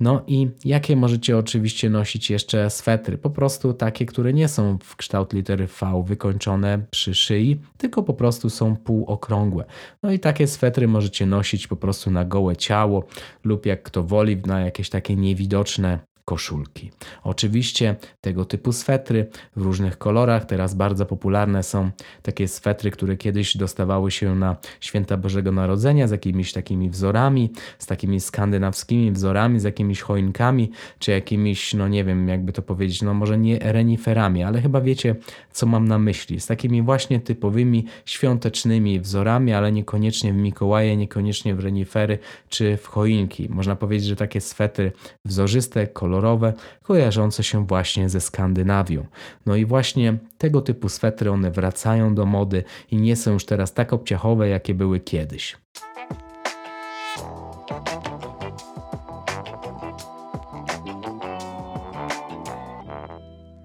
No 0.00 0.22
i 0.26 0.48
jakie 0.64 0.96
możecie 0.96 1.38
oczywiście 1.38 1.90
nosić 1.90 2.30
jeszcze 2.30 2.70
swetry? 2.70 3.18
Po 3.18 3.30
prostu 3.30 3.74
takie, 3.74 4.06
które 4.06 4.32
nie 4.32 4.48
są 4.48 4.78
w 4.82 4.96
kształt 4.96 5.32
litery 5.32 5.66
V 5.66 6.04
wykończone 6.06 6.86
przy 6.90 7.14
szyi, 7.14 7.60
tylko 7.78 8.02
po 8.02 8.14
prostu 8.14 8.50
są 8.50 8.76
półokrągłe. 8.76 9.64
No 10.02 10.12
i 10.12 10.18
takie 10.18 10.46
swetry 10.46 10.88
możecie 10.88 11.26
nosić 11.26 11.66
po 11.66 11.76
prostu 11.76 12.10
na 12.10 12.24
gołe 12.24 12.56
ciało 12.56 13.04
lub 13.44 13.66
jak 13.66 13.82
kto 13.82 14.02
woli 14.02 14.36
na 14.46 14.60
jakieś 14.60 14.90
takie 14.90 15.16
niewidoczne 15.16 15.98
koszulki. 16.24 16.90
Oczywiście 17.22 17.96
tego 18.20 18.44
typu 18.44 18.72
swetry 18.72 19.26
w 19.56 19.62
różnych 19.62 19.98
kolorach. 19.98 20.44
Teraz 20.44 20.74
bardzo 20.74 21.06
popularne 21.06 21.62
są 21.62 21.90
takie 22.22 22.48
swetry, 22.48 22.90
które 22.90 23.16
kiedyś 23.16 23.56
dostawały 23.56 24.10
się 24.10 24.34
na 24.34 24.56
święta 24.80 25.16
Bożego 25.16 25.52
Narodzenia 25.52 26.08
z 26.08 26.10
jakimiś 26.10 26.52
takimi 26.52 26.90
wzorami, 26.90 27.50
z 27.78 27.86
takimi 27.86 28.20
skandynawskimi 28.20 29.12
wzorami, 29.12 29.60
z 29.60 29.64
jakimiś 29.64 30.00
choinkami, 30.00 30.70
czy 30.98 31.10
jakimiś, 31.10 31.74
no 31.74 31.88
nie 31.88 32.04
wiem, 32.04 32.28
jakby 32.28 32.52
to 32.52 32.62
powiedzieć, 32.62 33.02
no 33.02 33.14
może 33.14 33.38
nie 33.38 33.58
reniferami, 33.58 34.42
ale 34.42 34.60
chyba 34.60 34.80
wiecie, 34.80 35.16
co 35.52 35.66
mam 35.66 35.88
na 35.88 35.98
myśli. 35.98 36.40
Z 36.40 36.46
takimi 36.46 36.82
właśnie 36.82 37.20
typowymi 37.20 37.84
świątecznymi 38.04 39.00
wzorami, 39.00 39.52
ale 39.52 39.72
niekoniecznie 39.72 40.32
w 40.32 40.36
Mikołaje, 40.36 40.96
niekoniecznie 40.96 41.54
w 41.54 41.60
renifery 41.60 42.18
czy 42.48 42.76
w 42.76 42.86
choinki. 42.86 43.48
Można 43.48 43.76
powiedzieć, 43.76 44.08
że 44.08 44.16
takie 44.16 44.40
swetry 44.40 44.92
wzorzyste, 45.24 45.86
kolorowe, 45.86 46.13
kolorowe, 46.14 46.52
kojarzące 46.82 47.42
się 47.42 47.66
właśnie 47.66 48.08
ze 48.08 48.20
Skandynawią. 48.20 49.06
No 49.46 49.56
i 49.56 49.64
właśnie 49.64 50.18
tego 50.38 50.62
typu 50.62 50.88
swetry 50.88 51.30
one 51.30 51.50
wracają 51.50 52.14
do 52.14 52.26
mody 52.26 52.64
i 52.90 52.96
nie 52.96 53.16
są 53.16 53.32
już 53.32 53.44
teraz 53.46 53.72
tak 53.72 53.92
obciachowe, 53.92 54.48
jakie 54.48 54.74
były 54.74 55.00
kiedyś. 55.00 55.56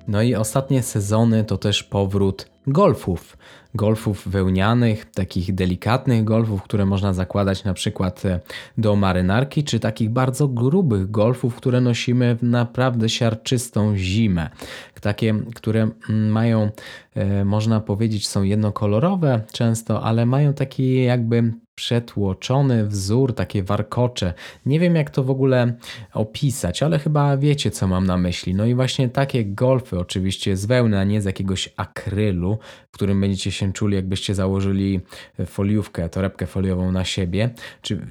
No 0.08 0.22
i 0.22 0.36
ostatnie 0.36 0.84
sezony 0.84 1.44
to 1.44 1.58
też 1.58 1.84
powrót 1.84 2.50
golfów. 2.68 3.38
Golfów 3.76 4.28
wełnianych, 4.28 5.06
takich 5.06 5.56
delikatnych 5.56 6.24
golfów, 6.24 6.64
które 6.64 6.86
można 6.86 7.14
zakładać 7.14 7.64
na 7.64 7.74
przykład 7.74 8.26
e, 8.26 8.40
do 8.78 8.96
marynarki, 8.96 9.64
czy 9.64 9.80
takich 9.80 10.10
bardzo 10.10 10.48
grubych 10.48 11.12
golfów, 11.12 11.56
które 11.56 11.82
nosimy 11.82 12.36
w 12.36 12.44
naprawdę 12.44 13.10
siarczystą 13.10 13.98
zimę. 13.98 14.50
Takie, 15.02 15.36
które 15.56 15.90
mm, 16.10 16.32
mają, 16.32 16.70
e, 17.16 17.46
można 17.46 17.80
powiedzieć, 17.80 18.28
są 18.28 18.44
jednokolorowe 18.44 19.42
często, 19.52 20.04
ale 20.04 20.26
mają 20.26 20.54
taki 20.54 21.04
jakby 21.04 21.54
przetłoczony 21.79 22.88
wzór, 22.88 23.36
takie 23.36 23.63
warkocze. 23.63 24.33
Nie 24.65 24.79
wiem, 24.79 24.95
jak 24.95 25.09
to 25.09 25.24
w 25.24 25.29
ogóle 25.29 25.74
opisać, 26.13 26.83
ale 26.83 27.00
chyba 27.00 27.38
wiecie, 27.38 27.71
co 27.71 27.88
mam 27.88 28.05
na 28.05 28.17
myśli. 28.17 28.55
No 28.55 28.65
i 28.65 28.75
właśnie 28.75 29.09
takie 29.09 29.45
golfy, 29.45 30.00
oczywiście 30.00 30.57
z 30.57 30.65
wełny, 30.65 31.00
a 31.00 31.03
nie 31.03 31.21
z 31.21 31.25
jakiegoś 31.25 31.69
akrylu, 31.77 32.57
w 32.91 32.91
którym 32.91 33.21
będziecie 33.21 33.51
się 33.51 33.74
czuli, 33.74 33.95
jakbyście 33.95 34.36
założyli 34.36 35.01
foliówkę, 35.45 36.09
torebkę 36.09 36.48
foliową 36.48 36.91
na 36.91 37.05
siebie, 37.05 37.50
czy 37.81 38.01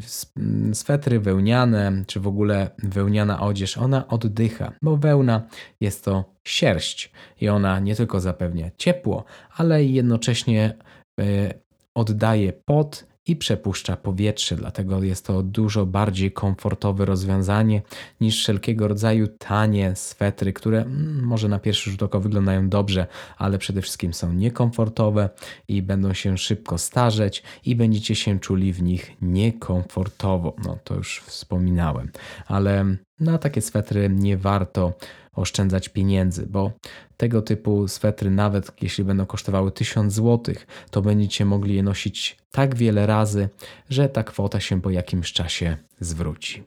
swetry 0.72 1.20
wełniane, 1.20 2.04
czy 2.06 2.20
w 2.20 2.26
ogóle 2.26 2.70
wełniana 2.78 3.40
odzież, 3.40 3.78
ona 3.78 4.08
oddycha, 4.08 4.72
bo 4.82 4.96
wełna 4.96 5.42
jest 5.80 6.04
to 6.04 6.24
sierść 6.44 7.12
i 7.40 7.48
ona 7.48 7.80
nie 7.80 7.94
tylko 7.94 8.20
zapewnia 8.20 8.70
ciepło, 8.76 9.24
ale 9.56 9.84
jednocześnie 9.84 10.74
e, 11.20 11.54
oddaje 11.94 12.52
pot 12.52 13.07
i 13.28 13.36
przepuszcza 13.36 13.96
powietrze, 13.96 14.56
dlatego 14.56 15.02
jest 15.02 15.26
to 15.26 15.42
dużo 15.42 15.86
bardziej 15.86 16.32
komfortowe 16.32 17.04
rozwiązanie 17.04 17.82
niż 18.20 18.38
wszelkiego 18.40 18.88
rodzaju 18.88 19.28
tanie 19.28 19.96
swetry, 19.96 20.52
które 20.52 20.80
mm, 20.80 21.24
może 21.24 21.48
na 21.48 21.58
pierwszy 21.58 21.90
rzut 21.90 22.02
oka 22.02 22.18
wyglądają 22.18 22.68
dobrze, 22.68 23.06
ale 23.38 23.58
przede 23.58 23.82
wszystkim 23.82 24.14
są 24.14 24.32
niekomfortowe 24.32 25.30
i 25.68 25.82
będą 25.82 26.12
się 26.12 26.38
szybko 26.38 26.78
starzeć 26.78 27.42
i 27.64 27.76
będziecie 27.76 28.14
się 28.14 28.40
czuli 28.40 28.72
w 28.72 28.82
nich 28.82 29.12
niekomfortowo. 29.22 30.56
No 30.64 30.78
to 30.84 30.94
już 30.94 31.20
wspominałem, 31.20 32.10
ale 32.46 32.96
na 33.20 33.38
takie 33.38 33.60
swetry 33.60 34.08
nie 34.10 34.36
warto 34.36 34.92
oszczędzać 35.32 35.88
pieniędzy, 35.88 36.46
bo 36.46 36.72
tego 37.16 37.42
typu 37.42 37.88
swetry, 37.88 38.30
nawet 38.30 38.82
jeśli 38.82 39.04
będą 39.04 39.26
kosztowały 39.26 39.72
1000 39.72 40.14
zł, 40.14 40.54
to 40.90 41.02
będziecie 41.02 41.44
mogli 41.44 41.74
je 41.74 41.82
nosić 41.82 42.38
tak 42.50 42.74
wiele 42.74 43.06
razy, 43.06 43.48
że 43.90 44.08
ta 44.08 44.24
kwota 44.24 44.60
się 44.60 44.82
po 44.82 44.90
jakimś 44.90 45.32
czasie 45.32 45.76
zwróci. 46.00 46.64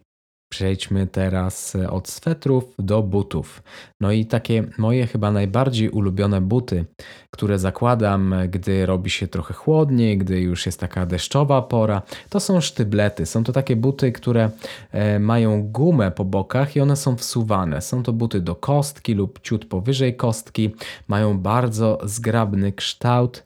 Przejdźmy 0.52 1.08
teraz 1.08 1.76
e, 1.76 1.90
od 1.90 2.10
swetrów 2.10 2.64
do 2.80 3.04
butów. 3.04 3.64
No 4.02 4.12
i 4.12 4.26
takie 4.26 4.64
moje 4.78 5.08
chyba 5.08 5.32
najbardziej 5.32 5.90
ulubione 5.90 6.42
buty, 6.42 6.86
które 7.32 7.60
zakładam, 7.60 8.34
e, 8.34 8.48
gdy 8.48 8.86
robi 8.86 9.10
się 9.10 9.28
trochę 9.28 9.54
chłodniej, 9.54 10.18
gdy 10.18 10.42
już 10.42 10.66
jest 10.66 10.80
taka 10.80 11.06
deszczowa 11.06 11.62
pora, 11.62 12.02
to 12.30 12.40
są 12.40 12.62
sztyblety. 12.62 13.26
Są 13.26 13.44
to 13.44 13.54
takie 13.54 13.76
buty, 13.76 14.12
które 14.12 14.50
e, 14.92 15.20
mają 15.20 15.64
gumę 15.64 16.12
po 16.12 16.26
bokach 16.26 16.76
i 16.76 16.82
one 16.82 16.96
są 16.96 17.16
wsuwane. 17.16 17.82
Są 17.82 18.04
to 18.04 18.14
buty 18.14 18.42
do 18.42 18.56
kostki 18.56 19.14
lub 19.14 19.40
ciut 19.42 19.66
powyżej 19.66 20.16
kostki. 20.16 20.76
Mają 21.08 21.40
bardzo 21.40 22.00
zgrabny 22.04 22.72
kształt. 22.72 23.44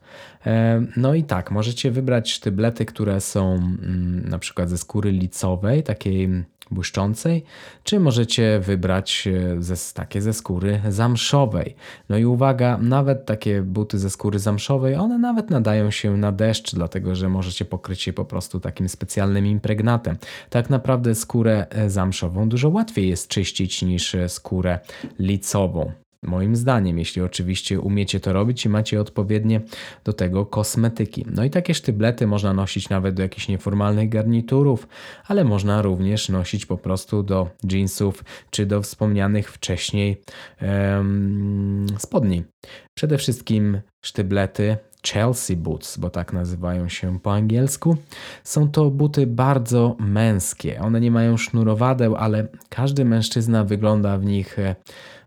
No 0.97 1.13
i 1.13 1.23
tak, 1.23 1.51
możecie 1.51 1.91
wybrać 1.91 2.31
sztyblety, 2.31 2.85
które 2.85 3.21
są 3.21 3.53
mm, 3.53 4.29
na 4.29 4.39
przykład 4.39 4.69
ze 4.69 4.77
skóry 4.77 5.11
licowej, 5.11 5.83
takiej 5.83 6.45
błyszczącej, 6.71 7.43
czy 7.83 7.99
możecie 7.99 8.59
wybrać 8.59 9.27
e, 9.27 9.63
ze, 9.63 9.93
takie 9.93 10.21
ze 10.21 10.33
skóry 10.33 10.81
zamszowej. 10.89 11.75
No 12.09 12.17
i 12.17 12.25
uwaga, 12.25 12.77
nawet 12.77 13.25
takie 13.25 13.61
buty 13.61 13.99
ze 13.99 14.09
skóry 14.09 14.39
zamszowej, 14.39 14.95
one 14.95 15.17
nawet 15.17 15.49
nadają 15.49 15.91
się 15.91 16.17
na 16.17 16.31
deszcz, 16.31 16.75
dlatego 16.75 17.15
że 17.15 17.29
możecie 17.29 17.65
pokryć 17.65 18.07
je 18.07 18.13
po 18.13 18.25
prostu 18.25 18.59
takim 18.59 18.89
specjalnym 18.89 19.45
impregnatem. 19.45 20.17
Tak 20.49 20.69
naprawdę 20.69 21.15
skórę 21.15 21.65
e, 21.69 21.89
zamszową 21.89 22.49
dużo 22.49 22.69
łatwiej 22.69 23.09
jest 23.09 23.27
czyścić 23.27 23.81
niż 23.81 24.15
e, 24.15 24.29
skórę 24.29 24.79
licową. 25.19 26.04
Moim 26.27 26.55
zdaniem, 26.55 26.99
jeśli 26.99 27.21
oczywiście 27.21 27.79
umiecie 27.79 28.19
to 28.19 28.33
robić 28.33 28.65
i 28.65 28.69
macie 28.69 29.01
odpowiednie 29.01 29.61
do 30.03 30.13
tego 30.13 30.45
kosmetyki. 30.45 31.25
No 31.31 31.43
i 31.43 31.49
takie 31.49 31.73
sztyblety 31.73 32.27
można 32.27 32.53
nosić 32.53 32.89
nawet 32.89 33.15
do 33.15 33.23
jakichś 33.23 33.47
nieformalnych 33.47 34.09
garniturów, 34.09 34.87
ale 35.27 35.43
można 35.43 35.81
również 35.81 36.29
nosić 36.29 36.65
po 36.65 36.77
prostu 36.77 37.23
do 37.23 37.49
jeansów 37.71 38.23
czy 38.49 38.65
do 38.65 38.81
wspomnianych 38.81 39.51
wcześniej 39.51 40.21
um, 40.61 41.85
spodni. 41.97 42.43
Przede 42.97 43.17
wszystkim 43.17 43.81
sztyblety 44.05 44.77
Chelsea 45.13 45.55
Boots, 45.55 45.97
bo 45.97 46.09
tak 46.09 46.33
nazywają 46.33 46.89
się 46.89 47.19
po 47.19 47.33
angielsku. 47.33 47.97
Są 48.43 48.69
to 48.71 48.91
buty 48.91 49.27
bardzo 49.27 49.95
męskie. 49.99 50.79
One 50.79 51.01
nie 51.01 51.11
mają 51.11 51.37
sznurowadeł, 51.37 52.15
ale 52.15 52.47
każdy 52.69 53.05
mężczyzna 53.05 53.63
wygląda 53.63 54.17
w 54.17 54.25
nich 54.25 54.59
e, 54.59 54.75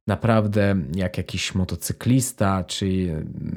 naprawdę 0.09 0.77
jak 0.95 1.19
jakiś 1.19 1.55
motocyklista, 1.55 2.65
czy 2.65 2.87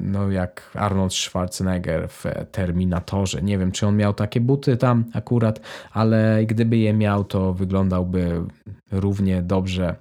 no 0.00 0.30
jak 0.30 0.70
Arnold 0.74 1.14
Schwarzenegger 1.14 2.08
w 2.08 2.24
Terminatorze. 2.52 3.42
Nie 3.42 3.58
wiem, 3.58 3.72
czy 3.72 3.86
on 3.86 3.96
miał 3.96 4.14
takie 4.14 4.40
buty 4.40 4.76
tam 4.76 5.04
akurat, 5.12 5.60
ale 5.92 6.44
gdyby 6.46 6.76
je 6.76 6.92
miał, 6.92 7.24
to 7.24 7.54
wyglądałby 7.54 8.44
równie 8.92 9.42
dobrze 9.42 9.96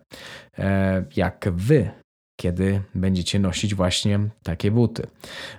e, 0.58 1.04
jak 1.16 1.48
wy 1.52 1.92
kiedy 2.42 2.82
będziecie 2.96 3.40
nosić 3.40 3.76
właśnie 3.76 4.20
takie 4.44 4.72
buty. 4.72 5.08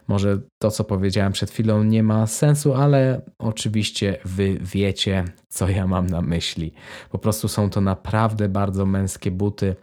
Może 0.09 0.41
to, 0.62 0.71
co 0.71 0.85
powiedziałem 0.85 1.33
przed 1.33 1.50
chwilą, 1.50 1.85
nie 1.85 2.02
ma 2.02 2.26
sensu, 2.26 2.75
ale 2.75 3.21
oczywiście 3.38 4.19
wy 4.25 4.59
wiecie, 4.61 5.25
co 5.49 5.69
ja 5.69 5.87
mam 5.87 6.07
na 6.07 6.23
myśli. 6.23 6.73
Po 7.11 7.19
prostu 7.19 7.49
są 7.49 7.71
to 7.71 7.81
naprawdę 7.81 8.49
bardzo 8.49 8.87
męskie 8.87 9.31
buty 9.31 9.76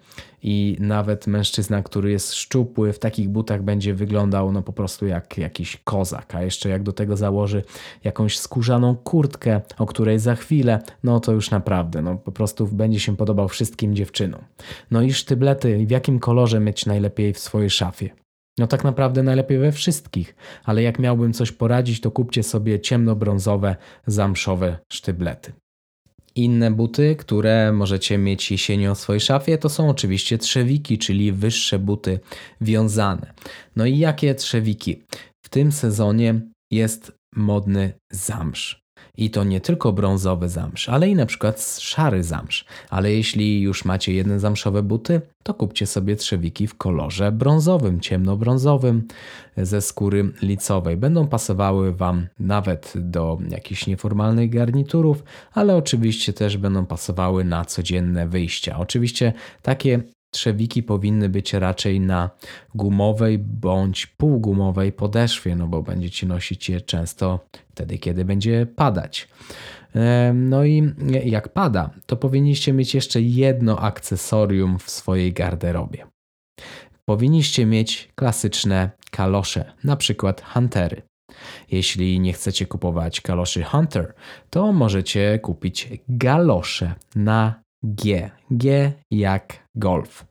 i 0.43 0.77
nawet 0.79 1.27
mężczyzna, 1.27 1.83
który 1.83 2.12
jest 2.12 2.33
szczupły, 2.33 2.93
w 2.93 3.00
takich 3.00 3.29
butach 3.29 3.63
będzie 3.63 3.93
wyglądał 3.93 4.51
no 4.51 4.62
po 4.62 4.74
prostu 4.74 5.07
jak 5.07 5.38
jakiś 5.38 5.77
kozak, 5.77 6.36
a 6.36 6.43
jeszcze 6.43 6.69
jak 6.69 6.83
do 6.83 6.93
tego 6.93 7.17
założy 7.17 7.63
jakąś 8.03 8.39
skórzaną 8.39 8.95
kurtkę, 8.95 9.62
o 9.77 9.86
której 9.86 10.19
za 10.19 10.36
chwilę, 10.36 10.79
no 11.03 11.19
to 11.19 11.31
już 11.31 11.51
naprawdę, 11.51 12.01
no 12.01 12.15
po 12.15 12.31
prostu 12.31 12.67
będzie 12.67 13.00
się 13.00 13.17
podobał 13.17 13.48
wszystkim 13.48 13.95
dziewczynom. 13.95 14.41
No 14.91 15.01
i 15.01 15.13
sztyblety, 15.13 15.86
w 15.86 15.91
jakim 15.91 16.19
kolorze 16.19 16.59
mieć 16.59 16.86
najlepiej 16.86 17.33
w 17.33 17.39
swojej 17.39 17.69
szafie? 17.69 18.09
No 18.60 18.68
tak 18.68 18.84
naprawdę 18.84 19.24
najlepiej 19.24 19.58
we 19.58 19.72
wszystkich, 19.72 20.36
ale 20.63 20.84
jak 20.84 21.00
miałbym 21.00 21.34
coś 21.34 21.51
poradzić, 21.51 22.01
to 22.01 22.12
kupcie 22.12 22.44
sobie 22.44 22.80
ciemnobrązowe, 22.80 23.75
zamszowe 24.08 24.78
sztyblety. 24.92 25.54
Inne 26.36 26.72
buty, 26.72 27.16
które 27.16 27.72
możecie 27.72 28.18
mieć 28.18 28.51
jesienią 28.51 28.96
w 28.96 29.00
swojej 29.00 29.20
szafie, 29.20 29.58
to 29.58 29.70
są 29.70 29.89
oczywiście 29.89 30.38
trzewiki, 30.38 30.98
czyli 30.98 31.32
wyższe 31.32 31.80
buty 31.80 32.20
wiązane. 32.62 33.34
No 33.75 33.86
i 33.86 33.98
jakie 33.98 34.36
trzewiki? 34.36 35.04
W 35.46 35.50
tym 35.50 35.72
sezonie 35.72 36.42
jest 36.72 37.12
modny 37.36 37.94
zamsz. 38.12 38.78
I 39.20 39.30
to 39.30 39.44
nie 39.44 39.62
tylko 39.62 39.94
brązowy 39.94 40.50
zamsz, 40.50 40.90
ale 40.90 41.10
i 41.10 41.16
na 41.16 41.26
przykład 41.26 41.78
szary 41.80 42.24
zamsz. 42.24 42.66
Ale 42.90 43.12
jeśli 43.12 43.62
już 43.62 43.86
macie 43.86 44.14
jedne 44.14 44.40
zamszowe 44.40 44.84
buty, 44.84 45.22
to 45.44 45.54
kupcie 45.54 45.86
sobie 45.86 46.16
trzewiki 46.16 46.68
w 46.68 46.76
kolorze 46.76 47.32
brązowym, 47.32 48.00
ciemnobrązowym 48.00 49.08
ze 49.58 49.82
skóry 49.82 50.32
licowej. 50.42 50.98
Będą 50.98 51.28
pasowały 51.28 51.94
Wam 51.94 52.28
nawet 52.40 52.94
do 52.96 53.38
jakichś 53.50 53.88
nieformalnych 53.88 54.50
garniturów, 54.50 55.24
ale 55.54 55.76
oczywiście 55.76 56.34
też 56.34 56.58
będą 56.58 56.86
pasowały 56.86 57.44
na 57.44 57.66
codzienne 57.66 58.28
wyjścia. 58.28 58.80
Oczywiście 58.80 59.34
takie 59.62 60.02
Trzewiki 60.31 60.83
powinny 60.83 61.29
być 61.29 61.53
raczej 61.53 62.00
na 62.00 62.29
gumowej 62.75 63.39
bądź 63.39 64.07
półgumowej 64.07 64.91
podeszwie, 64.91 65.55
no 65.55 65.67
bo 65.67 65.83
będziecie 65.83 66.27
nosić 66.27 66.69
je 66.69 66.81
często 66.81 67.39
wtedy, 67.71 67.98
kiedy 67.98 68.25
będzie 68.25 68.65
padać. 68.65 69.27
No 70.33 70.65
i 70.65 70.93
jak 71.25 71.50
pada, 71.50 71.89
to 72.05 72.15
powinniście 72.15 72.74
mieć 72.74 72.95
jeszcze 72.95 73.21
jedno 73.21 73.79
akcesorium 73.79 74.79
w 74.79 74.89
swojej 74.89 75.33
garderobie. 75.33 76.05
Powinniście 77.05 77.65
mieć 77.65 78.09
klasyczne 78.15 78.89
kalosze, 79.12 79.74
na 79.83 79.95
przykład 79.95 80.41
huntery. 80.53 81.01
Jeśli 81.71 82.19
nie 82.19 82.33
chcecie 82.33 82.65
kupować 82.65 83.21
kaloszy 83.21 83.63
Hunter, 83.63 84.13
to 84.50 84.74
możecie 84.74 85.39
kupić 85.39 85.89
galosze 86.09 86.93
na 87.15 87.62
G. 87.83 88.31
G 88.51 88.91
jak 89.12 89.67
golf. 89.79 90.25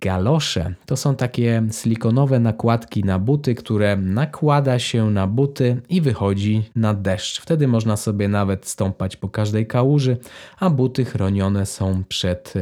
Galosze 0.00 0.74
to 0.86 0.96
są 0.96 1.16
takie 1.16 1.62
silikonowe 1.82 2.40
nakładki 2.40 3.04
na 3.04 3.18
buty, 3.18 3.54
które 3.54 3.96
nakłada 3.96 4.78
się 4.78 5.10
na 5.10 5.26
buty 5.26 5.82
i 5.88 6.00
wychodzi 6.00 6.62
na 6.76 6.94
deszcz. 6.94 7.40
Wtedy 7.40 7.68
można 7.68 7.96
sobie 7.96 8.28
nawet 8.28 8.66
stąpać 8.66 9.16
po 9.16 9.28
każdej 9.28 9.66
kałuży, 9.66 10.16
a 10.58 10.70
buty 10.70 11.04
chronione 11.04 11.66
są 11.66 12.04
przed 12.08 12.54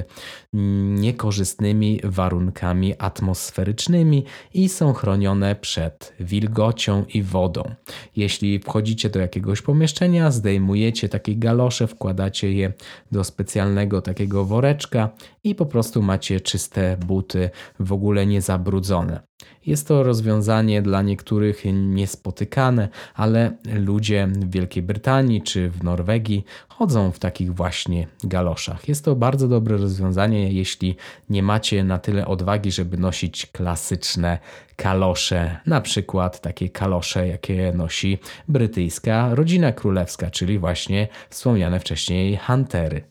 niekorzystnymi 0.94 2.00
warunkami 2.04 2.94
atmosferycznymi 2.98 4.24
i 4.54 4.68
są 4.68 4.92
chronione 4.92 5.54
przed 5.54 6.12
wilgocią 6.20 7.04
i 7.14 7.22
wodą. 7.22 7.74
Jeśli 8.16 8.58
wchodzicie 8.58 9.10
do 9.10 9.20
jakiegoś 9.20 9.62
pomieszczenia, 9.62 10.30
zdejmujecie 10.30 11.08
takie 11.08 11.36
galosze, 11.36 11.86
wkładacie 11.86 12.52
je 12.52 12.72
do 13.12 13.24
specjalnego 13.24 14.02
takiego 14.02 14.44
woreczka 14.44 15.08
i 15.44 15.54
po 15.54 15.66
prostu 15.66 16.02
macie 16.02 16.40
czyste 16.62 16.96
buty, 17.06 17.50
w 17.80 17.92
ogóle 17.92 18.26
niezabrudzone. 18.26 19.20
Jest 19.66 19.88
to 19.88 20.02
rozwiązanie 20.02 20.82
dla 20.82 21.02
niektórych 21.02 21.62
niespotykane, 21.72 22.88
ale 23.14 23.56
ludzie 23.74 24.26
w 24.26 24.50
Wielkiej 24.50 24.82
Brytanii 24.82 25.42
czy 25.42 25.70
w 25.70 25.84
Norwegii 25.84 26.44
chodzą 26.68 27.10
w 27.10 27.18
takich 27.18 27.54
właśnie 27.54 28.06
galoszach. 28.24 28.88
Jest 28.88 29.04
to 29.04 29.16
bardzo 29.16 29.48
dobre 29.48 29.76
rozwiązanie, 29.76 30.52
jeśli 30.52 30.96
nie 31.30 31.42
macie 31.42 31.84
na 31.84 31.98
tyle 31.98 32.26
odwagi, 32.26 32.72
żeby 32.72 32.96
nosić 32.98 33.46
klasyczne 33.46 34.38
kalosze, 34.76 35.60
na 35.66 35.80
przykład 35.80 36.40
takie 36.40 36.68
kalosze, 36.68 37.28
jakie 37.28 37.72
nosi 37.72 38.18
brytyjska 38.48 39.34
rodzina 39.34 39.72
królewska, 39.72 40.30
czyli 40.30 40.58
właśnie 40.58 41.08
wspomniane 41.30 41.80
wcześniej 41.80 42.36
huntery. 42.36 43.02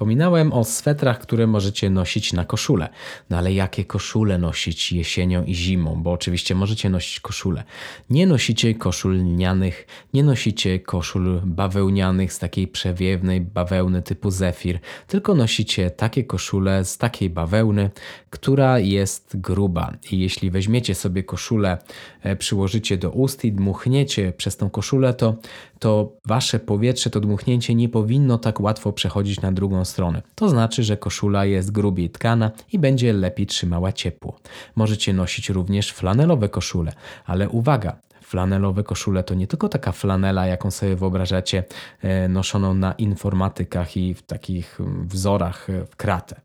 Wspominałem 0.00 0.52
o 0.52 0.64
swetrach, 0.64 1.18
które 1.18 1.46
możecie 1.46 1.90
nosić 1.90 2.32
na 2.32 2.44
koszulę. 2.44 2.88
No 3.30 3.38
ale 3.38 3.52
jakie 3.52 3.84
koszule 3.84 4.38
nosić 4.38 4.92
jesienią 4.92 5.44
i 5.44 5.54
zimą? 5.54 6.02
Bo 6.02 6.12
oczywiście 6.12 6.54
możecie 6.54 6.90
nosić 6.90 7.20
koszule. 7.20 7.64
Nie 8.10 8.26
nosicie 8.26 8.74
koszul 8.74 9.12
lnianych, 9.12 9.86
nie 10.14 10.22
nosicie 10.22 10.78
koszul 10.78 11.40
bawełnianych 11.44 12.32
z 12.32 12.38
takiej 12.38 12.68
przewiewnej 12.68 13.40
bawełny 13.40 14.02
typu 14.02 14.30
zefir, 14.30 14.78
tylko 15.06 15.34
nosicie 15.34 15.90
takie 15.90 16.24
koszule 16.24 16.84
z 16.84 16.98
takiej 16.98 17.30
bawełny, 17.30 17.90
która 18.30 18.78
jest 18.78 19.40
gruba. 19.40 19.92
I 20.10 20.18
jeśli 20.18 20.50
weźmiecie 20.50 20.94
sobie 20.94 21.22
koszulę, 21.22 21.78
e, 22.22 22.36
przyłożycie 22.36 22.96
do 22.96 23.10
ust 23.10 23.44
i 23.44 23.52
dmuchniecie 23.52 24.32
przez 24.32 24.56
tą 24.56 24.70
koszulę, 24.70 25.14
to, 25.14 25.36
to 25.78 26.12
wasze 26.26 26.58
powietrze, 26.58 27.10
to 27.10 27.20
dmuchnięcie 27.20 27.74
nie 27.74 27.88
powinno 27.88 28.38
tak 28.38 28.60
łatwo 28.60 28.92
przechodzić 28.92 29.40
na 29.40 29.52
drugą 29.52 29.84
stronę. 29.84 29.89
To 30.34 30.48
znaczy, 30.48 30.82
że 30.82 30.96
koszula 30.96 31.44
jest 31.44 31.70
grubiej 31.70 32.10
tkana 32.10 32.50
i 32.72 32.78
będzie 32.78 33.12
lepiej 33.12 33.46
trzymała 33.46 33.92
ciepło. 33.92 34.38
Możecie 34.76 35.12
nosić 35.12 35.50
również 35.50 35.92
flanelowe 35.92 36.48
koszule, 36.48 36.92
ale 37.26 37.48
uwaga, 37.48 37.96
flanelowe 38.22 38.84
koszule 38.84 39.22
to 39.22 39.34
nie 39.34 39.46
tylko 39.46 39.68
taka 39.68 39.92
flanela, 39.92 40.46
jaką 40.46 40.70
sobie 40.70 40.96
wyobrażacie, 40.96 41.64
e, 42.02 42.28
noszoną 42.28 42.74
na 42.74 42.92
informatykach 42.92 43.96
i 43.96 44.14
w 44.14 44.22
takich 44.22 44.78
wzorach 45.04 45.70
e, 45.70 45.86
w 45.86 45.96
kratę 45.96 46.40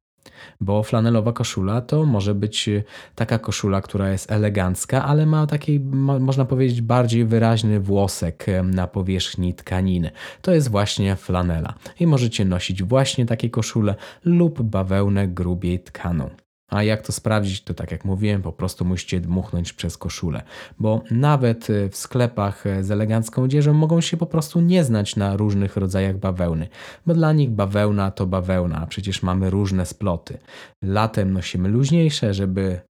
bo 0.61 0.83
flanelowa 0.83 1.33
koszula 1.33 1.81
to 1.81 2.05
może 2.05 2.35
być 2.35 2.69
y, 2.69 2.83
taka 3.15 3.39
koszula, 3.39 3.81
która 3.81 4.09
jest 4.11 4.31
elegancka, 4.31 5.05
ale 5.05 5.25
ma 5.25 5.47
taki, 5.47 5.79
można 6.19 6.45
powiedzieć, 6.45 6.81
bardziej 6.81 7.25
wyraźny 7.25 7.79
włosek 7.79 8.45
na 8.63 8.87
powierzchni 8.87 9.53
tkaniny. 9.53 10.11
To 10.41 10.53
jest 10.53 10.69
właśnie 10.69 11.15
flanela 11.15 11.73
i 11.99 12.07
możecie 12.07 12.45
nosić 12.45 12.83
właśnie 12.83 13.25
takie 13.25 13.49
koszule 13.49 13.95
lub 14.25 14.61
bawełnę 14.61 15.27
grubiej 15.27 15.79
tkaną. 15.79 16.44
A 16.69 16.83
jak 16.83 17.01
to 17.01 17.11
sprawdzić, 17.11 17.63
to 17.63 17.73
tak 17.73 17.91
jak 17.91 18.05
mówiłem, 18.05 18.41
po 18.41 18.51
prostu 18.51 18.85
musicie 18.85 19.19
dmuchnąć 19.19 19.73
przez 19.73 19.97
koszulę, 19.97 20.43
bo 20.79 21.01
nawet 21.11 21.69
e, 21.69 21.89
w 21.89 21.97
sklepach 21.97 22.67
e, 22.67 22.83
z 22.83 22.91
elegancką 22.91 23.43
odzieżą 23.43 23.73
mogą 23.73 24.01
się 24.01 24.17
po 24.17 24.25
prostu 24.25 24.61
nie 24.61 24.83
znać 24.83 25.15
na 25.15 25.37
różnych 25.37 25.77
rodzajach 25.77 26.17
bawełny, 26.17 26.67
bo 27.05 27.13
dla 27.13 27.33
nich 27.33 27.49
bawełna 27.49 28.11
to 28.11 28.25
bawełna, 28.25 28.81
a 28.81 28.87
przecież 28.87 29.23
mamy 29.23 29.49
różne 29.49 29.85
sploty. 29.85 30.37
Latem 30.83 31.33
nosimy 31.33 31.69
luźniejsze, 31.69 32.33
żeby 32.33 32.81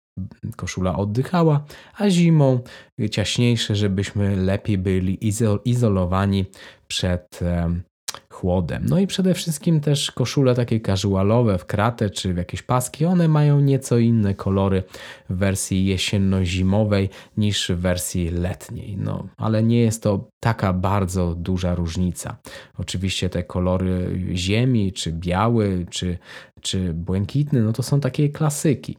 koszula 0.55 0.95
oddychała, 0.97 1.65
a 1.97 2.09
zimą 2.09 2.59
ciaśniejsze, 3.11 3.75
żebyśmy 3.75 4.35
lepiej 4.35 4.77
byli 4.77 5.27
izolowani 5.65 6.45
przed 6.87 7.39
chłodem. 8.29 8.85
No 8.89 8.99
i 8.99 9.07
przede 9.07 9.33
wszystkim 9.33 9.79
też 9.79 10.11
koszule 10.11 10.55
takie 10.55 10.79
casualowe 10.79 11.57
w 11.57 11.65
kratę 11.65 12.09
czy 12.09 12.33
w 12.33 12.37
jakieś 12.37 12.61
paski, 12.61 13.05
one 13.05 13.27
mają 13.27 13.59
nieco 13.59 13.97
inne 13.97 14.33
kolory 14.33 14.83
w 15.29 15.35
wersji 15.35 15.85
jesienno-zimowej 15.85 17.09
niż 17.37 17.69
w 17.69 17.75
wersji 17.75 18.29
letniej. 18.29 18.97
No, 18.97 19.27
ale 19.37 19.63
nie 19.63 19.79
jest 19.79 20.03
to 20.03 20.29
taka 20.39 20.73
bardzo 20.73 21.35
duża 21.35 21.75
różnica. 21.75 22.37
Oczywiście 22.77 23.29
te 23.29 23.43
kolory 23.43 24.19
ziemi, 24.33 24.93
czy 24.93 25.11
biały, 25.11 25.85
czy, 25.89 26.17
czy 26.61 26.93
błękitny, 26.93 27.61
no 27.61 27.73
to 27.73 27.83
są 27.83 27.99
takie 27.99 28.29
klasyki. 28.29 28.97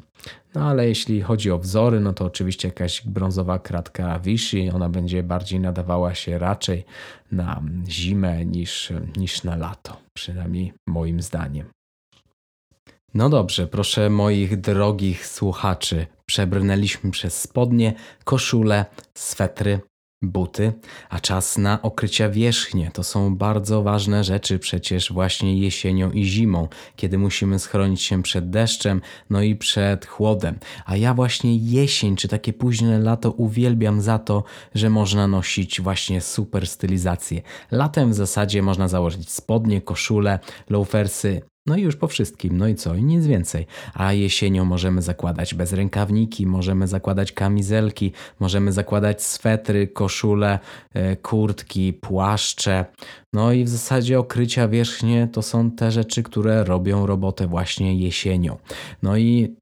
No 0.55 0.69
ale 0.69 0.89
jeśli 0.89 1.23
chodzi 1.23 1.51
o 1.51 1.59
wzory, 1.59 2.01
no 2.01 2.13
to 2.13 2.25
oczywiście 2.25 2.69
jakaś 2.69 3.03
brązowa 3.03 3.59
kratka 3.59 4.19
Vichy, 4.19 4.71
ona 4.75 4.89
będzie 4.89 5.23
bardziej 5.23 5.61
nadawała 5.61 6.15
się 6.15 6.39
raczej 6.39 6.85
na 7.33 7.63
zimę 7.89 8.45
niż, 8.45 8.93
niż 9.17 9.45
na 9.45 9.57
lato, 9.57 9.97
przynajmniej 10.15 10.73
moim 10.87 11.23
zdaniem. 11.23 11.67
No 13.15 13.29
dobrze, 13.29 13.67
proszę 13.67 14.11
moich 14.11 14.61
drogich 14.61 15.27
słuchaczy, 15.27 16.07
przebrnęliśmy 16.27 17.11
przez 17.11 17.41
spodnie, 17.41 17.95
koszule, 18.25 18.85
swetry, 19.15 19.81
buty, 20.23 20.73
a 21.09 21.21
czas 21.21 21.59
na 21.59 21.83
okrycia 21.83 22.29
wierzchnie. 22.29 22.91
To 22.93 23.05
są 23.05 23.37
bardzo 23.37 23.83
ważne 23.83 24.25
rzeczy 24.25 24.59
przecież 24.59 25.13
właśnie 25.13 25.59
jesienią 25.59 26.11
i 26.11 26.25
zimą, 26.25 26.69
kiedy 26.97 27.19
musimy 27.19 27.59
schronić 27.59 28.03
się 28.03 28.23
przed 28.23 28.51
deszczem, 28.51 29.01
no 29.31 29.43
i 29.43 29.57
przed 29.57 30.07
chłodem. 30.07 30.59
A 30.87 30.97
ja 30.97 31.15
właśnie 31.15 31.57
jesień 31.57 32.17
czy 32.17 32.29
takie 32.29 32.53
późne 32.53 32.99
lato 32.99 33.31
uwielbiam 33.31 34.01
za 34.01 34.19
to, 34.19 34.45
że 34.75 34.91
można 34.91 35.27
nosić 35.27 35.81
właśnie 35.81 36.21
super 36.21 36.67
stylizację. 36.67 37.43
Latem 37.71 38.11
w 38.11 38.15
zasadzie 38.15 38.63
można 38.63 38.89
założyć 38.89 39.31
spodnie, 39.31 39.81
koszule, 39.81 40.39
loafersy, 40.71 41.43
no 41.67 41.77
i 41.77 41.83
już 41.83 41.97
po 41.97 42.09
wszystkim, 42.09 42.57
no 42.57 42.69
i 42.69 42.75
co, 42.75 42.95
i 42.95 43.05
nic 43.05 43.27
więcej. 43.27 43.67
A 43.95 44.13
jesienią 44.13 44.65
możemy 44.65 45.03
zakładać 45.03 45.55
bezrękawniki, 45.55 46.47
możemy 46.47 46.89
zakładać 46.89 47.33
kamizelki, 47.33 48.13
możemy 48.41 48.73
zakładać 48.73 49.23
swetry, 49.23 49.89
koszule, 49.89 50.59
e, 50.95 51.17
kurtki, 51.17 51.93
płaszcze. 51.93 52.85
No 53.33 53.53
i 53.53 53.65
w 53.65 53.69
zasadzie 53.69 54.19
okrycia 54.19 54.69
wierzchnie 54.69 55.29
to 55.33 55.43
są 55.43 55.71
te 55.71 55.91
rzeczy, 55.91 56.23
które 56.23 56.65
robią 56.65 57.07
robotę 57.07 57.47
właśnie 57.47 57.95
jesienią. 57.95 58.57
No 59.03 59.17
i 59.17 59.57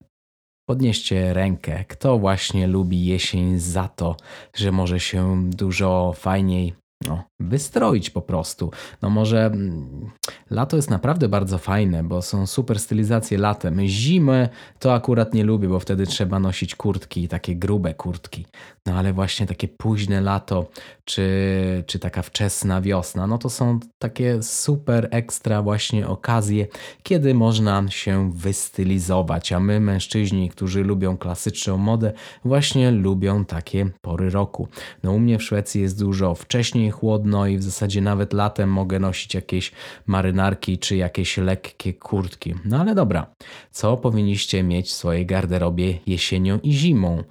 Podnieście 0.68 1.34
rękę, 1.34 1.84
kto 1.88 2.18
właśnie 2.18 2.66
lubi 2.66 3.06
jesień 3.06 3.58
za 3.58 3.88
to, 3.88 4.16
że 4.56 4.72
może 4.72 5.00
się 5.00 5.50
dużo 5.50 6.12
fajniej 6.16 6.74
no, 7.06 7.24
wystroić 7.40 8.10
po 8.10 8.22
prostu. 8.22 8.70
No 9.02 9.10
może 9.10 9.46
mm, 9.46 10.10
lato 10.50 10.76
jest 10.76 10.90
naprawdę 10.90 11.28
bardzo 11.28 11.58
fajne, 11.58 12.04
bo 12.04 12.22
są 12.22 12.46
super 12.46 12.78
stylizacje 12.78 13.38
latem. 13.38 13.80
Zimę 13.86 14.48
to 14.78 14.94
akurat 14.94 15.34
nie 15.34 15.44
lubię, 15.44 15.68
bo 15.68 15.80
wtedy 15.80 16.06
trzeba 16.06 16.38
nosić 16.38 16.74
kurtki, 16.74 17.28
takie 17.28 17.56
grube 17.56 17.94
kurtki. 17.94 18.46
No 18.86 18.94
ale 18.94 19.12
właśnie 19.12 19.46
takie 19.46 19.68
późne 19.68 20.20
lato, 20.20 20.70
czy, 21.04 21.84
czy 21.86 21.98
taka 21.98 22.22
wczesna 22.22 22.80
wiosna, 22.80 23.26
no 23.26 23.38
to 23.38 23.50
są 23.50 23.80
takie 23.98 24.42
super 24.42 25.08
ekstra 25.10 25.62
właśnie 25.62 26.08
okazje, 26.08 26.66
kiedy 27.02 27.34
można 27.34 27.90
się 27.90 28.32
wystylizować. 28.32 29.52
A 29.52 29.60
my, 29.60 29.80
mężczyźni, 29.80 30.50
którzy 30.50 30.84
lubią 30.84 31.16
klasyczną 31.16 31.76
modę, 31.76 32.12
właśnie 32.44 32.90
lubią 32.90 33.44
takie 33.44 33.90
pory 34.00 34.30
roku. 34.30 34.68
No 35.02 35.12
u 35.12 35.18
mnie 35.18 35.38
w 35.38 35.42
Szwecji 35.42 35.82
jest 35.82 35.98
dużo 35.98 36.34
wcześniej 36.34 36.90
chłodno 36.90 37.33
i 37.34 37.58
w 37.58 37.62
zasadzie 37.62 38.00
nawet 38.00 38.32
latem 38.32 38.70
mogę 38.70 38.98
nosić 38.98 39.34
jakieś 39.34 39.72
marynarki 40.06 40.78
czy 40.78 40.96
jakieś 40.96 41.36
lekkie 41.36 41.94
kurtki. 41.94 42.54
No 42.64 42.80
ale 42.80 42.94
dobra, 42.94 43.26
co 43.70 43.96
powinniście 43.96 44.62
mieć 44.62 44.88
w 44.88 44.92
swojej 44.92 45.26
garderobie 45.26 45.98
jesienią 46.06 46.58
i 46.62 46.72
zimą? 46.72 47.24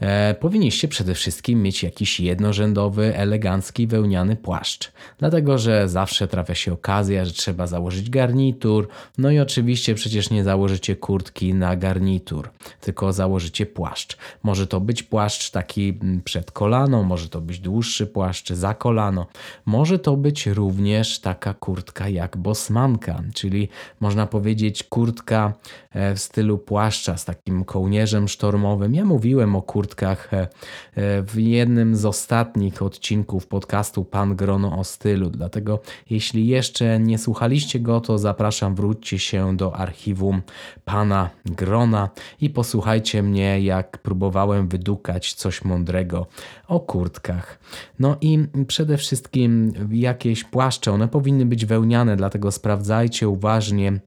E, 0.00 0.34
powinniście 0.34 0.88
przede 0.88 1.14
wszystkim 1.14 1.62
mieć 1.62 1.82
jakiś 1.82 2.20
jednorzędowy, 2.20 3.16
elegancki, 3.16 3.86
wełniany 3.86 4.36
płaszcz. 4.36 4.92
Dlatego, 5.18 5.58
że 5.58 5.88
zawsze 5.88 6.28
trafia 6.28 6.54
się 6.54 6.72
okazja, 6.72 7.24
że 7.24 7.32
trzeba 7.32 7.66
założyć 7.66 8.10
garnitur. 8.10 8.88
No 9.18 9.30
i 9.30 9.38
oczywiście 9.38 9.94
przecież 9.94 10.30
nie 10.30 10.44
założycie 10.44 10.96
kurtki 10.96 11.54
na 11.54 11.76
garnitur, 11.76 12.50
tylko 12.80 13.12
założycie 13.12 13.66
płaszcz. 13.66 14.16
Może 14.42 14.66
to 14.66 14.80
być 14.80 15.02
płaszcz 15.02 15.50
taki 15.50 15.98
mm, 16.02 16.22
przed 16.22 16.50
kolano, 16.50 17.02
może 17.02 17.28
to 17.28 17.40
być 17.40 17.58
dłuższy 17.58 18.06
płaszcz 18.06 18.52
za 18.52 18.74
kolano. 18.74 19.26
Może 19.66 19.98
to 19.98 20.16
być 20.16 20.46
również 20.46 21.20
taka 21.20 21.54
kurtka 21.54 22.08
jak 22.08 22.36
bosmanka, 22.36 23.22
czyli 23.34 23.68
można 24.00 24.26
powiedzieć 24.26 24.84
kurtka 24.84 25.52
e, 25.90 26.14
w 26.14 26.20
stylu 26.20 26.58
płaszcza 26.58 27.16
z 27.16 27.24
takim 27.24 27.64
kołnierzem 27.64 28.28
sztormowym. 28.28 28.94
Ja 28.94 29.04
mówiłem 29.04 29.56
o 29.56 29.62
kurtkach 29.62 30.34
e, 30.34 30.36
e, 30.38 30.48
w 31.22 31.34
jednym 31.36 31.96
z 31.96 32.04
ostatnich 32.04 32.82
odcinków 32.82 33.46
podcastu 33.46 34.04
Pan 34.04 34.36
Grono 34.36 34.78
o 34.78 34.84
stylu. 34.84 35.30
Dlatego 35.30 35.80
jeśli 36.10 36.46
jeszcze 36.46 37.00
nie 37.00 37.18
słuchaliście 37.18 37.80
go, 37.80 38.00
to 38.00 38.18
zapraszam, 38.18 38.74
wróćcie 38.74 39.18
się 39.18 39.56
do 39.56 39.76
archiwum 39.76 40.42
Pana 40.84 41.30
Grona 41.46 42.08
i 42.40 42.50
posłuchajcie 42.50 43.22
mnie, 43.22 43.60
jak 43.60 43.98
próbowałem 43.98 44.68
wydukać 44.68 45.32
coś 45.34 45.64
mądrego 45.64 46.26
o 46.68 46.80
kurtkach. 46.80 47.58
No 47.98 48.16
i 48.20 48.38
przede 48.66 48.96
wszystkim 48.96 49.27
jakieś 49.90 50.44
płaszcze, 50.44 50.92
one 50.92 51.08
powinny 51.08 51.46
być 51.46 51.66
wełniane, 51.66 52.16
dlatego 52.16 52.52
sprawdzajcie 52.52 53.28
uważnie 53.28 54.00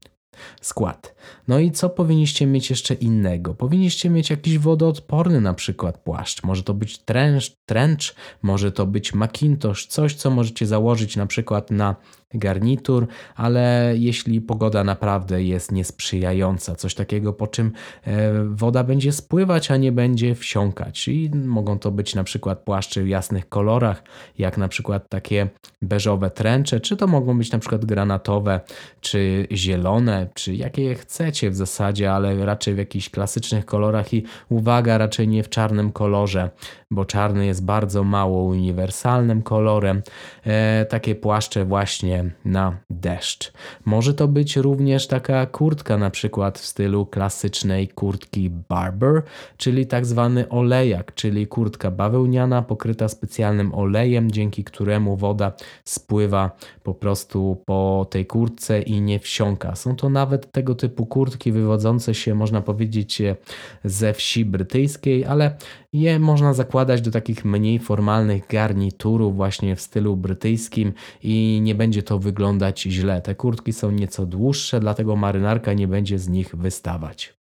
skład. 0.60 1.14
No 1.48 1.58
i 1.58 1.70
co 1.70 1.90
powinniście 1.90 2.46
mieć 2.46 2.70
jeszcze 2.70 2.94
innego? 2.94 3.54
Powinniście 3.54 4.10
mieć 4.10 4.30
jakiś 4.30 4.58
wodoodporny 4.58 5.40
na 5.40 5.54
przykład 5.54 5.98
płaszcz. 5.98 6.42
Może 6.42 6.62
to 6.62 6.74
być 6.74 6.98
trench, 6.98 7.42
trench 7.66 8.14
może 8.42 8.72
to 8.72 8.86
być 8.86 9.14
Macintosh, 9.14 9.86
coś 9.86 10.14
co 10.14 10.30
możecie 10.30 10.66
założyć 10.66 11.16
na 11.16 11.26
przykład 11.26 11.70
na 11.70 11.96
garnitur, 12.34 13.06
ale 13.36 13.94
jeśli 13.96 14.40
pogoda 14.40 14.84
naprawdę 14.84 15.42
jest 15.42 15.72
niesprzyjająca, 15.72 16.74
coś 16.74 16.94
takiego, 16.94 17.32
po 17.32 17.46
czym 17.46 17.72
e, 18.04 18.32
woda 18.44 18.84
będzie 18.84 19.12
spływać, 19.12 19.70
a 19.70 19.76
nie 19.76 19.92
będzie 19.92 20.34
wsiąkać. 20.34 21.08
I 21.08 21.30
mogą 21.34 21.78
to 21.78 21.90
być 21.90 22.14
na 22.14 22.24
przykład 22.24 22.58
płaszcze 22.58 23.02
w 23.02 23.08
jasnych 23.08 23.48
kolorach, 23.48 24.02
jak 24.38 24.58
na 24.58 24.68
przykład 24.68 25.08
takie 25.08 25.48
beżowe 25.82 26.30
tręcze, 26.30 26.80
czy 26.80 26.96
to 26.96 27.06
mogą 27.06 27.38
być 27.38 27.52
na 27.52 27.58
przykład 27.58 27.84
granatowe, 27.84 28.60
czy 29.00 29.46
zielone, 29.52 30.28
czy 30.34 30.54
jakie 30.54 30.94
chcecie 30.94 31.11
w 31.50 31.54
zasadzie, 31.54 32.12
ale 32.12 32.46
raczej 32.46 32.74
w 32.74 32.78
jakichś 32.78 33.10
klasycznych 33.10 33.66
kolorach 33.66 34.14
i 34.14 34.24
uwaga, 34.48 34.98
raczej 34.98 35.28
nie 35.28 35.42
w 35.42 35.48
czarnym 35.48 35.92
kolorze, 35.92 36.50
bo 36.90 37.04
czarny 37.04 37.46
jest 37.46 37.64
bardzo 37.64 38.04
mało 38.04 38.42
uniwersalnym 38.42 39.42
kolorem. 39.42 40.02
E, 40.46 40.86
takie 40.88 41.14
płaszcze 41.14 41.64
właśnie 41.64 42.30
na 42.44 42.76
deszcz. 42.90 43.52
Może 43.84 44.14
to 44.14 44.28
być 44.28 44.56
również 44.56 45.06
taka 45.06 45.46
kurtka 45.46 45.98
na 45.98 46.10
przykład 46.10 46.58
w 46.58 46.66
stylu 46.66 47.06
klasycznej 47.06 47.88
kurtki 47.88 48.50
barber, 48.50 49.22
czyli 49.56 49.86
tak 49.86 50.06
zwany 50.06 50.48
olejak, 50.48 51.14
czyli 51.14 51.46
kurtka 51.46 51.90
bawełniana 51.90 52.62
pokryta 52.62 53.08
specjalnym 53.08 53.74
olejem, 53.74 54.30
dzięki 54.30 54.64
któremu 54.64 55.16
woda 55.16 55.52
spływa 55.84 56.50
po 56.82 56.94
prostu 56.94 57.62
po 57.66 58.06
tej 58.10 58.26
kurtce 58.26 58.82
i 58.82 59.00
nie 59.00 59.18
wsiąka. 59.18 59.76
Są 59.76 59.96
to 59.96 60.08
nawet 60.08 60.52
tego 60.52 60.74
typu 60.74 61.01
kurtki 61.06 61.52
wywodzące 61.52 62.14
się, 62.14 62.34
można 62.34 62.60
powiedzieć, 62.60 63.22
ze 63.84 64.12
wsi 64.12 64.44
brytyjskiej, 64.44 65.24
ale 65.24 65.56
je 65.92 66.18
można 66.18 66.54
zakładać 66.54 67.00
do 67.00 67.10
takich 67.10 67.44
mniej 67.44 67.78
formalnych 67.78 68.46
garniturów 68.48 69.36
właśnie 69.36 69.76
w 69.76 69.80
stylu 69.80 70.16
brytyjskim 70.16 70.92
i 71.22 71.60
nie 71.62 71.74
będzie 71.74 72.02
to 72.02 72.18
wyglądać 72.18 72.82
źle. 72.82 73.20
Te 73.20 73.34
kurtki 73.34 73.72
są 73.72 73.90
nieco 73.90 74.26
dłuższe, 74.26 74.80
dlatego 74.80 75.16
marynarka 75.16 75.72
nie 75.72 75.88
będzie 75.88 76.18
z 76.18 76.28
nich 76.28 76.56
wystawać. 76.56 77.41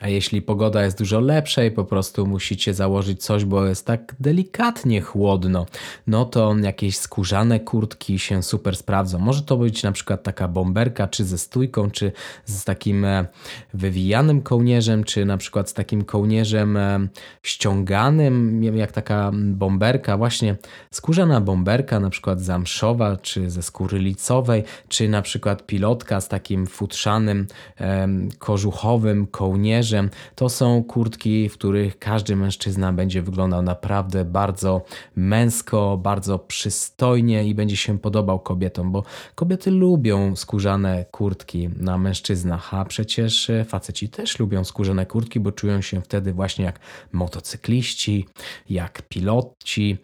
A 0.00 0.08
jeśli 0.08 0.42
pogoda 0.42 0.84
jest 0.84 0.98
dużo 0.98 1.20
lepsza 1.20 1.64
i 1.64 1.70
po 1.70 1.84
prostu 1.84 2.26
musicie 2.26 2.74
założyć 2.74 3.22
coś, 3.22 3.44
bo 3.44 3.66
jest 3.66 3.86
tak 3.86 4.14
delikatnie 4.20 5.00
chłodno, 5.00 5.66
no 6.06 6.24
to 6.24 6.56
jakieś 6.62 6.96
skórzane 6.96 7.60
kurtki 7.60 8.18
się 8.18 8.42
super 8.42 8.76
sprawdzą. 8.76 9.18
Może 9.18 9.42
to 9.42 9.56
być 9.56 9.82
na 9.82 9.92
przykład 9.92 10.22
taka 10.22 10.48
bomberka, 10.48 11.08
czy 11.08 11.24
ze 11.24 11.38
stójką, 11.38 11.90
czy 11.90 12.12
z 12.44 12.64
takim 12.64 13.04
e, 13.04 13.26
wywijanym 13.74 14.42
kołnierzem, 14.42 15.04
czy 15.04 15.24
na 15.24 15.36
przykład 15.36 15.70
z 15.70 15.74
takim 15.74 16.04
kołnierzem 16.04 16.76
e, 16.76 17.08
ściąganym, 17.42 18.64
jak 18.64 18.92
taka 18.92 19.30
bomberka, 19.34 20.16
właśnie 20.16 20.56
skórzana 20.90 21.40
bomberka, 21.40 22.00
na 22.00 22.10
przykład 22.10 22.40
zamszowa, 22.40 23.16
czy 23.16 23.50
ze 23.50 23.62
skóry 23.62 23.98
licowej, 23.98 24.64
czy 24.88 25.08
na 25.08 25.22
przykład 25.22 25.66
pilotka 25.66 26.20
z 26.20 26.28
takim 26.28 26.66
futrzanym, 26.66 27.46
kożuchowym 28.38 29.26
kołnierzem 29.26 29.89
to 30.34 30.48
są 30.48 30.84
kurtki, 30.84 31.48
w 31.48 31.54
których 31.54 31.98
każdy 31.98 32.36
mężczyzna 32.36 32.92
będzie 32.92 33.22
wyglądał 33.22 33.62
naprawdę 33.62 34.24
bardzo 34.24 34.82
męsko, 35.16 35.96
bardzo 36.02 36.38
przystojnie 36.38 37.44
i 37.44 37.54
będzie 37.54 37.76
się 37.76 37.98
podobał 37.98 38.40
kobietom, 38.40 38.92
bo 38.92 39.02
kobiety 39.34 39.70
lubią 39.70 40.36
skórzane 40.36 41.04
kurtki 41.10 41.68
na 41.76 41.98
mężczyznach, 41.98 42.74
a 42.74 42.84
przecież 42.84 43.50
faceci 43.66 44.08
też 44.08 44.38
lubią 44.38 44.64
skórzane 44.64 45.06
kurtki, 45.06 45.40
bo 45.40 45.52
czują 45.52 45.80
się 45.80 46.00
wtedy 46.00 46.32
właśnie 46.32 46.64
jak 46.64 46.80
motocykliści, 47.12 48.26
jak 48.70 49.02
piloci 49.02 49.98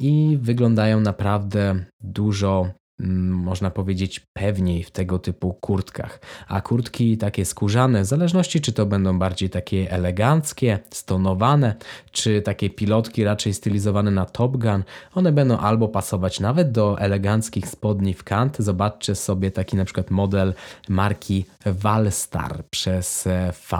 i 0.00 0.38
wyglądają 0.40 1.00
naprawdę 1.00 1.84
dużo 2.00 2.70
można 2.98 3.70
powiedzieć, 3.70 4.20
pewniej 4.20 4.82
w 4.82 4.90
tego 4.90 5.18
typu 5.18 5.54
kurtkach. 5.54 6.20
A 6.48 6.60
kurtki 6.60 7.18
takie 7.18 7.44
skórzane, 7.44 8.02
w 8.02 8.06
zależności 8.06 8.60
czy 8.60 8.72
to 8.72 8.86
będą 8.86 9.18
bardziej 9.18 9.50
takie 9.50 9.90
eleganckie, 9.90 10.78
stonowane, 10.90 11.74
czy 12.10 12.42
takie 12.42 12.70
pilotki 12.70 13.24
raczej 13.24 13.54
stylizowane 13.54 14.10
na 14.10 14.24
Top 14.24 14.56
Gun, 14.56 14.84
one 15.14 15.32
będą 15.32 15.58
albo 15.58 15.88
pasować 15.88 16.40
nawet 16.40 16.72
do 16.72 17.00
eleganckich 17.00 17.68
spodni 17.68 18.14
w 18.14 18.24
kant. 18.24 18.56
Zobaczcie 18.58 19.14
sobie 19.14 19.50
taki 19.50 19.76
na 19.76 19.84
przykład 19.84 20.10
model 20.10 20.54
marki 20.88 21.44
Valstar 21.66 22.64
przez 22.70 23.28
V. 23.70 23.78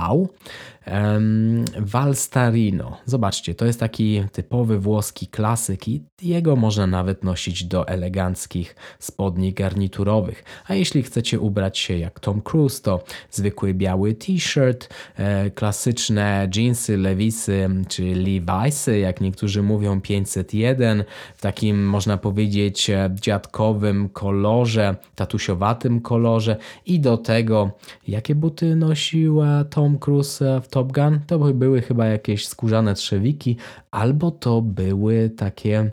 Valstarino. 1.78 2.96
Zobaczcie, 3.06 3.54
to 3.54 3.66
jest 3.66 3.80
taki 3.80 4.22
typowy 4.32 4.78
włoski 4.78 5.26
klasyk 5.26 5.88
i 5.88 6.04
jego 6.22 6.56
można 6.56 6.86
nawet 6.86 7.24
nosić 7.24 7.64
do 7.64 7.88
eleganckich 7.88 8.76
spodni 8.98 9.52
garniturowych. 9.52 10.44
A 10.66 10.74
jeśli 10.74 11.02
chcecie 11.02 11.40
ubrać 11.40 11.78
się 11.78 11.98
jak 11.98 12.20
Tom 12.20 12.42
Cruise, 12.42 12.82
to 12.82 13.04
zwykły 13.30 13.74
biały 13.74 14.14
t-shirt, 14.14 14.88
e, 15.16 15.50
klasyczne 15.50 16.48
jeansy, 16.56 16.96
lewisy 16.96 17.68
czy 17.88 18.02
Levi'sy, 18.02 18.92
jak 18.92 19.20
niektórzy 19.20 19.62
mówią 19.62 20.00
501, 20.00 21.04
w 21.36 21.40
takim 21.40 21.88
można 21.88 22.16
powiedzieć 22.16 22.90
e, 22.90 23.10
dziadkowym 23.20 24.08
kolorze, 24.08 24.96
tatusiowatym 25.14 26.00
kolorze 26.00 26.56
i 26.86 27.00
do 27.00 27.16
tego 27.16 27.70
jakie 28.08 28.34
buty 28.34 28.76
nosiła 28.76 29.64
Tom 29.64 29.98
Cruise 29.98 30.60
w 30.60 30.68
Top 30.74 30.92
Gun? 30.92 31.20
To 31.26 31.38
były 31.38 31.82
chyba 31.82 32.06
jakieś 32.06 32.48
skórzane 32.48 32.94
trzewiki 32.94 33.56
albo 33.90 34.30
to 34.30 34.62
były 34.62 35.30
takie 35.30 35.90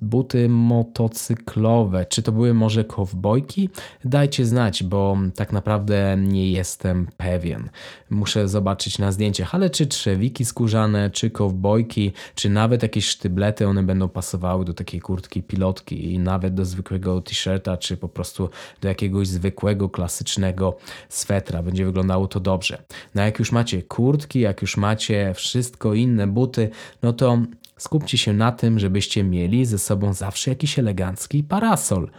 buty 0.00 0.48
motocyklowe. 0.48 2.06
Czy 2.06 2.22
to 2.22 2.32
były 2.32 2.54
może 2.54 2.84
kowbojki? 2.84 3.68
Dajcie 4.04 4.46
znać, 4.46 4.82
bo 4.82 5.16
tak 5.36 5.52
naprawdę 5.52 6.16
nie 6.18 6.52
jestem 6.52 7.06
pewien. 7.16 7.68
Muszę 8.10 8.48
zobaczyć 8.48 8.98
na 8.98 9.12
zdjęciach, 9.12 9.54
ale 9.54 9.70
czy 9.70 9.86
trzewiki 9.86 10.44
skórzane, 10.44 11.10
czy 11.10 11.30
kowbojki, 11.30 12.12
czy 12.34 12.50
nawet 12.50 12.82
jakieś 12.82 13.06
sztyblety, 13.06 13.66
one 13.68 13.82
będą 13.82 14.08
pasowały 14.08 14.64
do 14.64 14.74
takiej 14.74 15.00
kurtki 15.00 15.42
pilotki 15.42 16.12
i 16.12 16.18
nawet 16.18 16.54
do 16.54 16.64
zwykłego 16.64 17.20
t-shirta, 17.20 17.76
czy 17.76 17.96
po 17.96 18.08
prostu 18.08 18.48
do 18.80 18.88
jakiegoś 18.88 19.28
zwykłego, 19.28 19.88
klasycznego 19.88 20.76
swetra. 21.08 21.62
Będzie 21.62 21.84
wyglądało 21.84 22.28
to 22.28 22.40
dobrze. 22.40 22.82
No 23.14 23.22
jak 23.22 23.38
już 23.38 23.52
macie 23.52 23.82
kurtki, 23.82 24.40
jak 24.40 24.62
już 24.62 24.76
macie 24.76 25.32
wszystko 25.34 25.94
inne 25.94 26.26
buty, 26.26 26.70
no 27.02 27.12
to 27.12 27.38
Skupcie 27.84 28.18
się 28.18 28.32
na 28.32 28.52
tym, 28.52 28.78
żebyście 28.78 29.24
mieli 29.24 29.66
ze 29.66 29.78
sobą 29.78 30.12
zawsze 30.12 30.50
jakiś 30.50 30.78
elegancki 30.78 31.42
parasol. 31.42 32.10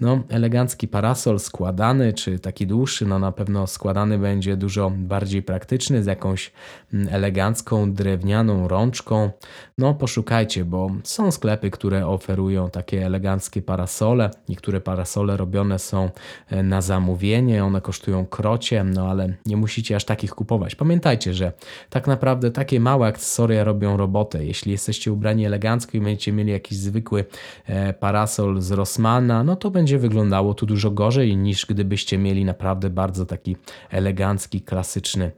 No, 0.00 0.22
elegancki 0.28 0.88
parasol 0.88 1.38
składany, 1.40 2.12
czy 2.12 2.38
taki 2.38 2.66
dłuższy, 2.66 3.06
no 3.06 3.18
na 3.18 3.32
pewno 3.32 3.66
składany 3.66 4.18
będzie 4.18 4.56
dużo 4.56 4.92
bardziej 4.96 5.42
praktyczny, 5.42 6.02
z 6.02 6.06
jakąś 6.06 6.52
mm, 6.94 7.08
elegancką, 7.14 7.92
drewnianą 7.92 8.68
rączką. 8.68 9.30
No, 9.78 9.94
poszukajcie, 9.94 10.64
bo 10.64 10.90
są 11.04 11.30
sklepy, 11.30 11.70
które 11.70 12.06
oferują 12.06 12.70
takie 12.70 13.06
eleganckie 13.06 13.62
parasole. 13.62 14.30
Niektóre 14.48 14.80
parasole 14.80 15.36
robione 15.36 15.78
są 15.78 16.10
e, 16.48 16.62
na 16.62 16.80
zamówienie, 16.80 17.64
one 17.64 17.80
kosztują 17.80 18.26
krocie, 18.26 18.84
no 18.84 19.10
ale 19.10 19.34
nie 19.46 19.56
musicie 19.56 19.96
aż 19.96 20.04
takich 20.04 20.30
kupować. 20.34 20.74
Pamiętajcie, 20.74 21.34
że 21.34 21.52
tak 21.90 22.06
naprawdę 22.06 22.50
takie 22.50 22.80
małe 22.80 23.06
akcesoria 23.06 23.64
robią 23.64 23.96
robotę. 23.96 24.44
Jeśli 24.44 24.72
jesteście 24.72 25.11
ubrani 25.12 25.46
elegancko 25.46 25.96
i 25.96 26.00
będziecie 26.00 26.32
mieli 26.32 26.52
jakiś 26.52 26.78
zwykły 26.78 27.24
e, 27.66 27.92
parasol 27.92 28.60
z 28.60 28.70
Rossmana, 28.70 29.44
no 29.44 29.56
to 29.56 29.70
będzie 29.70 29.98
wyglądało 29.98 30.54
tu 30.54 30.66
dużo 30.66 30.90
gorzej 30.90 31.36
niż 31.36 31.66
gdybyście 31.66 32.18
mieli 32.18 32.44
naprawdę 32.44 32.90
bardzo 32.90 33.26
taki 33.26 33.56
elegancki, 33.90 34.60
klasyczny 34.60 35.30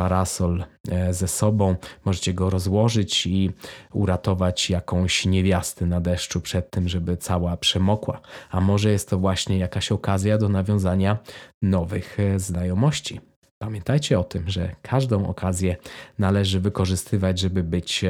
parasol 0.00 0.64
e, 0.90 1.14
ze 1.14 1.28
sobą. 1.28 1.76
Możecie 2.04 2.34
go 2.34 2.50
rozłożyć 2.50 3.26
i 3.26 3.50
uratować 3.92 4.70
jakąś 4.70 5.26
niewiastę 5.26 5.86
na 5.86 6.00
deszczu 6.00 6.40
przed 6.40 6.70
tym, 6.70 6.88
żeby 6.88 7.16
cała 7.16 7.56
przemokła. 7.56 8.20
A 8.50 8.60
może 8.60 8.90
jest 8.90 9.10
to 9.10 9.18
właśnie 9.18 9.58
jakaś 9.58 9.92
okazja 9.92 10.38
do 10.38 10.48
nawiązania 10.48 11.18
nowych 11.62 12.20
e, 12.20 12.38
znajomości. 12.38 13.29
Pamiętajcie 13.62 14.18
o 14.18 14.24
tym, 14.24 14.50
że 14.50 14.74
każdą 14.82 15.26
okazję 15.26 15.76
należy 16.18 16.60
wykorzystywać, 16.60 17.38
żeby 17.38 17.62
być 17.62 18.04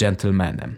gentlemanem. 0.00 0.76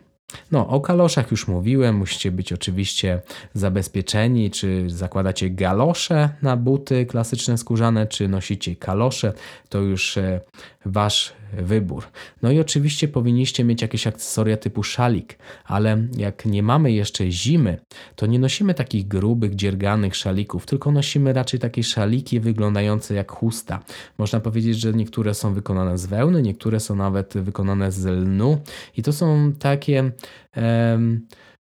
No, 0.51 0.68
o 0.68 0.81
kaloszach 0.81 1.31
już 1.31 1.48
mówiłem, 1.48 1.96
musicie 1.96 2.31
być 2.31 2.53
oczywiście 2.53 3.22
zabezpieczeni, 3.55 4.51
czy 4.51 4.90
zakładacie 4.90 5.51
galosze 5.51 6.29
na 6.42 6.57
buty 6.57 7.07
klasyczne 7.07 7.59
skórzane, 7.59 8.07
czy 8.07 8.29
nosicie 8.29 8.77
kalosze, 8.77 9.33
to 9.68 9.79
już 9.79 10.16
e, 10.16 10.40
wasz 10.87 11.33
wybór. 11.52 12.04
No 12.42 12.50
i 12.50 12.60
oczywiście 12.60 13.08
powinniście 13.08 13.64
mieć 13.64 13.82
jakieś 13.82 14.06
akcesoria 14.06 14.56
typu 14.56 14.82
szalik, 14.82 15.38
ale 15.64 16.06
jak 16.16 16.46
nie 16.46 16.62
mamy 16.62 16.92
jeszcze 16.92 17.30
zimy, 17.30 17.78
to 18.16 18.26
nie 18.26 18.38
nosimy 18.38 18.74
takich 18.74 19.08
grubych, 19.08 19.54
dzierganych 19.54 20.16
szalików, 20.16 20.66
tylko 20.66 20.90
nosimy 20.90 21.32
raczej 21.32 21.60
takie 21.60 21.82
szaliki 21.82 22.40
wyglądające 22.40 23.14
jak 23.14 23.32
chusta. 23.32 23.84
Można 24.18 24.40
powiedzieć, 24.40 24.80
że 24.80 24.92
niektóre 24.92 25.34
są 25.34 25.54
wykonane 25.54 25.98
z 25.98 26.06
wełny, 26.06 26.42
niektóre 26.42 26.80
są 26.80 26.96
nawet 26.96 27.34
wykonane 27.34 27.92
z 27.92 28.04
lnu 28.04 28.58
i 28.96 29.02
to 29.02 29.12
są 29.12 29.52
takie 29.58 30.12
em, 30.52 31.26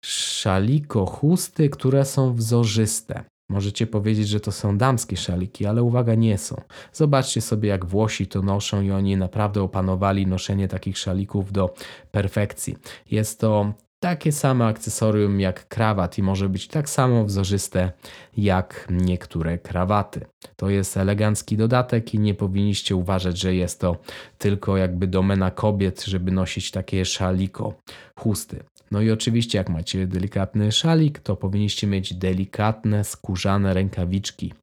szaliko 0.05 1.05
chusty, 1.05 1.69
które 1.69 2.05
są 2.05 2.33
wzorzyste. 2.33 3.23
Możecie 3.49 3.87
powiedzieć, 3.87 4.27
że 4.27 4.39
to 4.39 4.51
są 4.51 4.77
damskie 4.77 5.17
szaliki, 5.17 5.65
ale 5.65 5.83
uwaga, 5.83 6.15
nie 6.15 6.37
są. 6.37 6.61
Zobaczcie 6.93 7.41
sobie, 7.41 7.69
jak 7.69 7.85
Włosi 7.85 8.27
to 8.27 8.41
noszą 8.41 8.81
i 8.81 8.91
oni 8.91 9.17
naprawdę 9.17 9.61
opanowali 9.61 10.27
noszenie 10.27 10.67
takich 10.67 10.97
szalików 10.97 11.51
do 11.51 11.73
perfekcji. 12.11 12.75
Jest 13.11 13.39
to 13.39 13.73
takie 14.03 14.31
samo 14.31 14.65
akcesorium 14.65 15.39
jak 15.39 15.67
krawat 15.67 16.17
i 16.17 16.23
może 16.23 16.49
być 16.49 16.67
tak 16.67 16.89
samo 16.89 17.25
wzorzyste 17.25 17.91
jak 18.37 18.87
niektóre 18.91 19.57
krawaty. 19.57 20.25
To 20.55 20.69
jest 20.69 20.97
elegancki 20.97 21.57
dodatek 21.57 22.13
i 22.13 22.19
nie 22.19 22.33
powinniście 22.33 22.95
uważać, 22.95 23.39
że 23.39 23.55
jest 23.55 23.79
to 23.79 23.97
tylko 24.37 24.77
jakby 24.77 25.07
domena 25.07 25.51
kobiet, 25.51 26.03
żeby 26.03 26.31
nosić 26.31 26.71
takie 26.71 27.05
szaliko, 27.05 27.73
chusty. 28.19 28.63
No 28.91 29.01
i 29.01 29.11
oczywiście, 29.11 29.57
jak 29.57 29.69
macie 29.69 30.07
delikatny 30.07 30.71
szalik, 30.71 31.19
to 31.19 31.35
powinniście 31.35 31.87
mieć 31.87 32.13
delikatne, 32.13 33.03
skórzane 33.03 33.73
rękawiczki. 33.73 34.53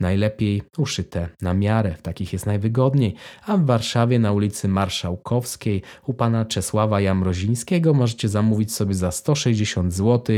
Najlepiej 0.00 0.62
uszyte 0.78 1.28
na 1.42 1.54
miarę, 1.54 1.94
w 1.94 2.02
takich 2.02 2.32
jest 2.32 2.46
najwygodniej. 2.46 3.14
A 3.46 3.56
w 3.56 3.64
Warszawie 3.64 4.18
na 4.18 4.32
ulicy 4.32 4.68
Marszałkowskiej 4.68 5.82
u 6.06 6.14
pana 6.14 6.44
Czesława 6.44 7.00
Jamrozińskiego 7.00 7.94
możecie 7.94 8.28
zamówić 8.28 8.74
sobie 8.74 8.94
za 8.94 9.10
160 9.10 9.92
zł 9.92 10.36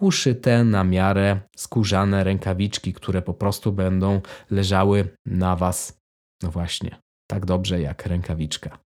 uszyte 0.00 0.64
na 0.64 0.84
miarę 0.84 1.40
skórzane 1.56 2.24
rękawiczki, 2.24 2.92
które 2.92 3.22
po 3.22 3.34
prostu 3.34 3.72
będą 3.72 4.20
leżały 4.50 5.08
na 5.26 5.56
was. 5.56 6.00
No 6.42 6.50
właśnie, 6.50 6.96
tak 7.26 7.46
dobrze 7.46 7.80
jak 7.80 8.06
rękawiczka 8.06 8.89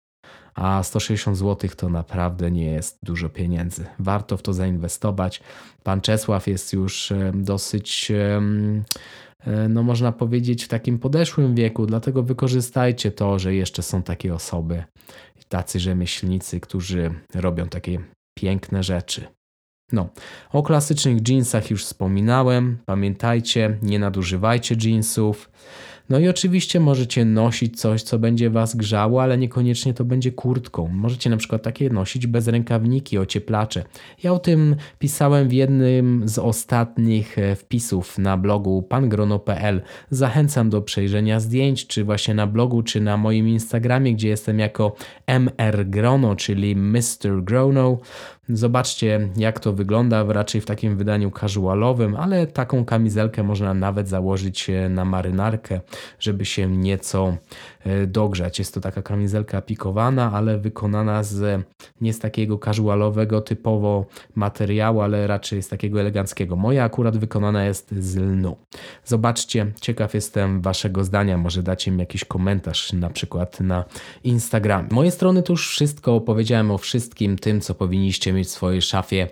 a 0.56 0.84
160 0.84 1.38
zł 1.38 1.70
to 1.78 1.90
naprawdę 1.90 2.52
nie 2.52 2.66
jest 2.66 3.00
dużo 3.04 3.30
pieniędzy. 3.30 3.86
Warto 4.00 4.38
w 4.38 4.42
to 4.42 4.54
zainwestować. 4.54 5.42
Pan 5.84 6.02
Czesław 6.02 6.48
jest 6.48 6.74
już 6.74 7.12
e, 7.12 7.32
dosyć, 7.36 8.12
e, 8.12 8.42
no 9.70 9.84
można 9.84 10.12
powiedzieć, 10.12 10.66
w 10.66 10.68
takim 10.68 11.00
podeszłym 11.00 11.56
wieku, 11.56 11.86
dlatego 11.86 12.24
wykorzystajcie 12.24 13.12
to, 13.12 13.40
że 13.40 13.56
jeszcze 13.56 13.84
są 13.84 14.04
takie 14.04 14.34
osoby, 14.34 14.84
tacy 15.50 15.80
rzemieślnicy, 15.80 16.60
którzy 16.60 17.14
robią 17.36 17.68
takie 17.68 18.00
piękne 18.38 18.84
rzeczy. 18.84 19.28
No, 19.92 20.10
o 20.52 20.64
klasycznych 20.64 21.28
jeansach 21.28 21.72
już 21.72 21.86
wspominałem. 21.86 22.78
Pamiętajcie, 22.86 23.78
nie 23.82 24.00
nadużywajcie 24.00 24.76
jeansów. 24.84 25.50
No 26.10 26.20
i 26.20 26.28
oczywiście 26.28 26.80
możecie 26.80 27.26
nosić 27.26 27.82
coś, 27.82 28.04
co 28.04 28.20
będzie 28.20 28.50
Was 28.50 28.76
grzało, 28.76 29.24
ale 29.24 29.38
niekoniecznie 29.38 29.94
to 29.94 30.06
będzie 30.06 30.32
kurtką. 30.32 30.88
Możecie 30.88 31.30
na 31.30 31.38
przykład 31.38 31.64
takie 31.64 31.90
nosić 31.90 32.28
bez 32.28 32.48
rękawniki, 32.48 33.18
ocieplacze. 33.18 33.84
Ja 34.24 34.34
o 34.34 34.40
tym 34.40 34.76
pisałem 35.00 35.48
w 35.48 35.54
jednym 35.54 36.28
z 36.28 36.40
ostatnich 36.40 37.38
e, 37.38 37.56
wpisów 37.56 38.18
na 38.18 38.38
blogu 38.38 38.82
pangrono.pl. 38.82 39.82
Zachęcam 40.10 40.70
do 40.70 40.82
przejrzenia 40.82 41.40
zdjęć, 41.40 41.88
czy 41.88 42.04
właśnie 42.04 42.34
na 42.34 42.48
blogu, 42.48 42.84
czy 42.84 43.02
na 43.02 43.18
moim 43.18 43.48
Instagramie, 43.48 44.14
gdzie 44.14 44.28
jestem 44.28 44.60
jako 44.60 44.96
mrgrono, 45.40 46.36
czyli 46.36 46.76
Mr. 46.76 47.44
Grono. 47.44 47.98
Zobaczcie, 48.54 49.30
jak 49.38 49.60
to 49.60 49.74
wygląda 49.74 50.24
raczej 50.28 50.62
w 50.62 50.66
takim 50.66 50.98
wydaniu 50.98 51.32
casualowym, 51.32 52.16
ale 52.16 52.48
taką 52.48 52.86
kamizelkę 52.86 53.44
można 53.44 53.74
nawet 53.74 54.08
założyć 54.08 54.70
e, 54.70 54.90
na 54.90 55.06
marynarkę, 55.06 55.82
żeby 56.20 56.46
się 56.46 56.68
nieco 56.68 57.38
e, 57.80 58.08
dogrzać. 58.08 58.60
Jest 58.60 58.74
to 58.74 58.82
taka 58.82 59.02
kamizelka 59.02 59.62
pikowana, 59.62 60.32
ale 60.34 60.58
wykonana 60.58 61.24
z 61.24 61.66
nie 62.02 62.14
z 62.14 62.20
takiego 62.20 62.58
casualowego 62.58 63.42
typowo 63.42 64.06
materiału, 64.36 65.02
ale 65.02 65.28
raczej 65.28 65.64
z 65.64 65.68
takiego 65.68 66.00
eleganckiego. 66.00 66.56
Moja 66.56 66.84
akurat 66.84 67.18
wykonana 67.18 67.66
jest 67.66 67.92
z 68.00 68.16
lnu. 68.16 68.56
Zobaczcie, 69.06 69.72
ciekaw 69.82 70.14
jestem 70.14 70.62
waszego 70.62 71.04
zdania. 71.04 71.38
Może 71.38 71.64
dacie 71.64 71.92
mi 71.92 72.00
jakiś 72.00 72.26
komentarz 72.26 72.94
na 72.94 73.10
przykład 73.10 73.60
na 73.60 73.86
Instagram. 74.24 74.88
Moje 74.92 75.12
strony 75.12 75.44
to 75.44 75.54
już 75.54 75.70
wszystko. 75.70 76.16
Opowiedziałem 76.16 76.72
o 76.72 76.78
wszystkim 76.78 77.38
tym, 77.38 77.62
co 77.62 77.76
powinniście 77.76 78.34
mieć 78.40 78.48
w 78.48 78.52
swojej 78.52 78.82
szafie, 78.82 79.28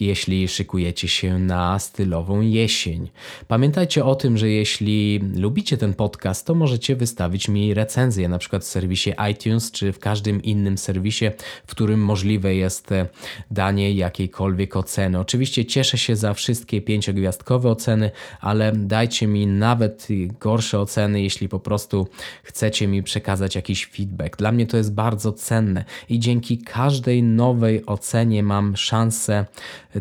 jeśli 0.00 0.48
szykujecie 0.48 1.08
się 1.08 1.38
na 1.38 1.78
stylową 1.78 2.40
jesień. 2.40 3.08
Pamiętajcie 3.48 4.04
o 4.04 4.14
tym, 4.14 4.38
że 4.38 4.48
jeśli 4.48 5.20
lubicie 5.36 5.76
ten 5.76 5.94
podcast, 5.94 6.46
to 6.46 6.54
możecie 6.54 6.96
wystawić 6.96 7.48
mi 7.48 7.74
recenzję, 7.74 8.28
na 8.28 8.38
przykład 8.38 8.62
w 8.62 8.66
serwisie 8.66 9.12
iTunes 9.30 9.70
czy 9.70 9.92
w 9.92 9.98
każdym 9.98 10.42
innym 10.42 10.78
serwisie, 10.78 11.24
w 11.66 11.70
którym 11.70 12.04
możliwe 12.04 12.54
jest 12.54 12.90
danie 13.50 13.92
jakiejkolwiek 13.92 14.76
oceny. 14.76 15.18
Oczywiście 15.18 15.64
cieszę 15.64 15.98
się 15.98 16.16
za 16.16 16.34
wszystkie 16.34 16.80
pięciogwiazdkowe 16.80 17.70
oceny, 17.70 18.10
ale 18.40 18.72
dajcie 18.72 19.26
mi 19.26 19.46
nawet 19.46 20.08
gorsze 20.40 20.80
oceny, 20.80 21.22
jeśli 21.22 21.48
po 21.48 21.60
prostu 21.60 22.08
chcecie 22.42 22.88
mi 22.88 23.02
przekazać 23.02 23.54
jakiś 23.54 23.86
feedback. 23.86 24.36
Dla 24.36 24.52
mnie 24.52 24.66
to 24.66 24.76
jest 24.76 24.94
bardzo 24.94 25.32
cenne 25.32 25.84
i 26.08 26.18
dzięki 26.18 26.58
każdej 26.58 27.22
nowej 27.22 27.86
ocenie 27.86 28.42
mam 28.50 28.76
szansę 28.76 29.46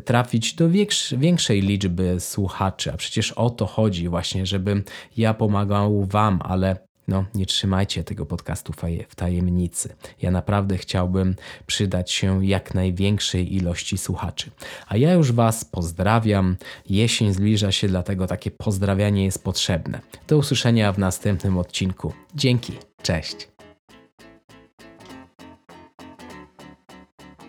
trafić 0.06 0.54
do 0.54 0.70
większej 1.18 1.62
liczby 1.62 2.20
słuchaczy. 2.20 2.92
A 2.94 2.98
przecież 2.98 3.32
o 3.32 3.50
to 3.50 3.66
chodzi 3.66 4.10
właśnie, 4.10 4.46
żebym 4.46 4.84
ja 5.18 5.34
pomagał 5.34 6.06
Wam, 6.06 6.40
ale 6.44 6.78
no, 7.08 7.26
nie 7.36 7.46
trzymajcie 7.46 8.04
tego 8.04 8.26
podcastu 8.26 8.74
w 9.10 9.16
tajemnicy. 9.16 9.96
Ja 10.22 10.32
naprawdę 10.32 10.78
chciałbym 10.78 11.36
przydać 11.66 12.12
się 12.12 12.46
jak 12.46 12.74
największej 12.74 13.56
ilości 13.56 13.98
słuchaczy. 13.98 14.52
A 14.88 14.98
ja 14.98 15.14
już 15.14 15.32
Was 15.32 15.66
pozdrawiam. 15.66 16.58
Jesień 16.90 17.34
zbliża 17.34 17.72
się, 17.72 17.88
dlatego 17.88 18.28
takie 18.28 18.52
pozdrawianie 18.52 19.26
jest 19.26 19.44
potrzebne. 19.44 20.02
Do 20.28 20.38
usłyszenia 20.38 20.94
w 20.94 20.98
następnym 20.98 21.58
odcinku. 21.58 22.14
Dzięki. 22.36 22.74
Cześć. 23.02 23.59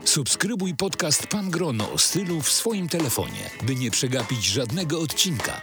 Subskrybuj 0.05 0.75
podcast 0.75 1.27
Pan 1.27 1.51
Grono 1.51 1.93
o 1.93 1.99
stylu 1.99 2.41
w 2.41 2.53
swoim 2.53 2.89
telefonie, 2.89 3.51
by 3.63 3.75
nie 3.75 3.91
przegapić 3.91 4.45
żadnego 4.45 5.01
odcinka. 5.01 5.61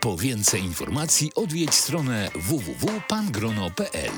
Po 0.00 0.16
więcej 0.16 0.64
informacji 0.64 1.32
odwiedź 1.34 1.74
stronę 1.74 2.30
www.pangrono.pl. 2.34 4.12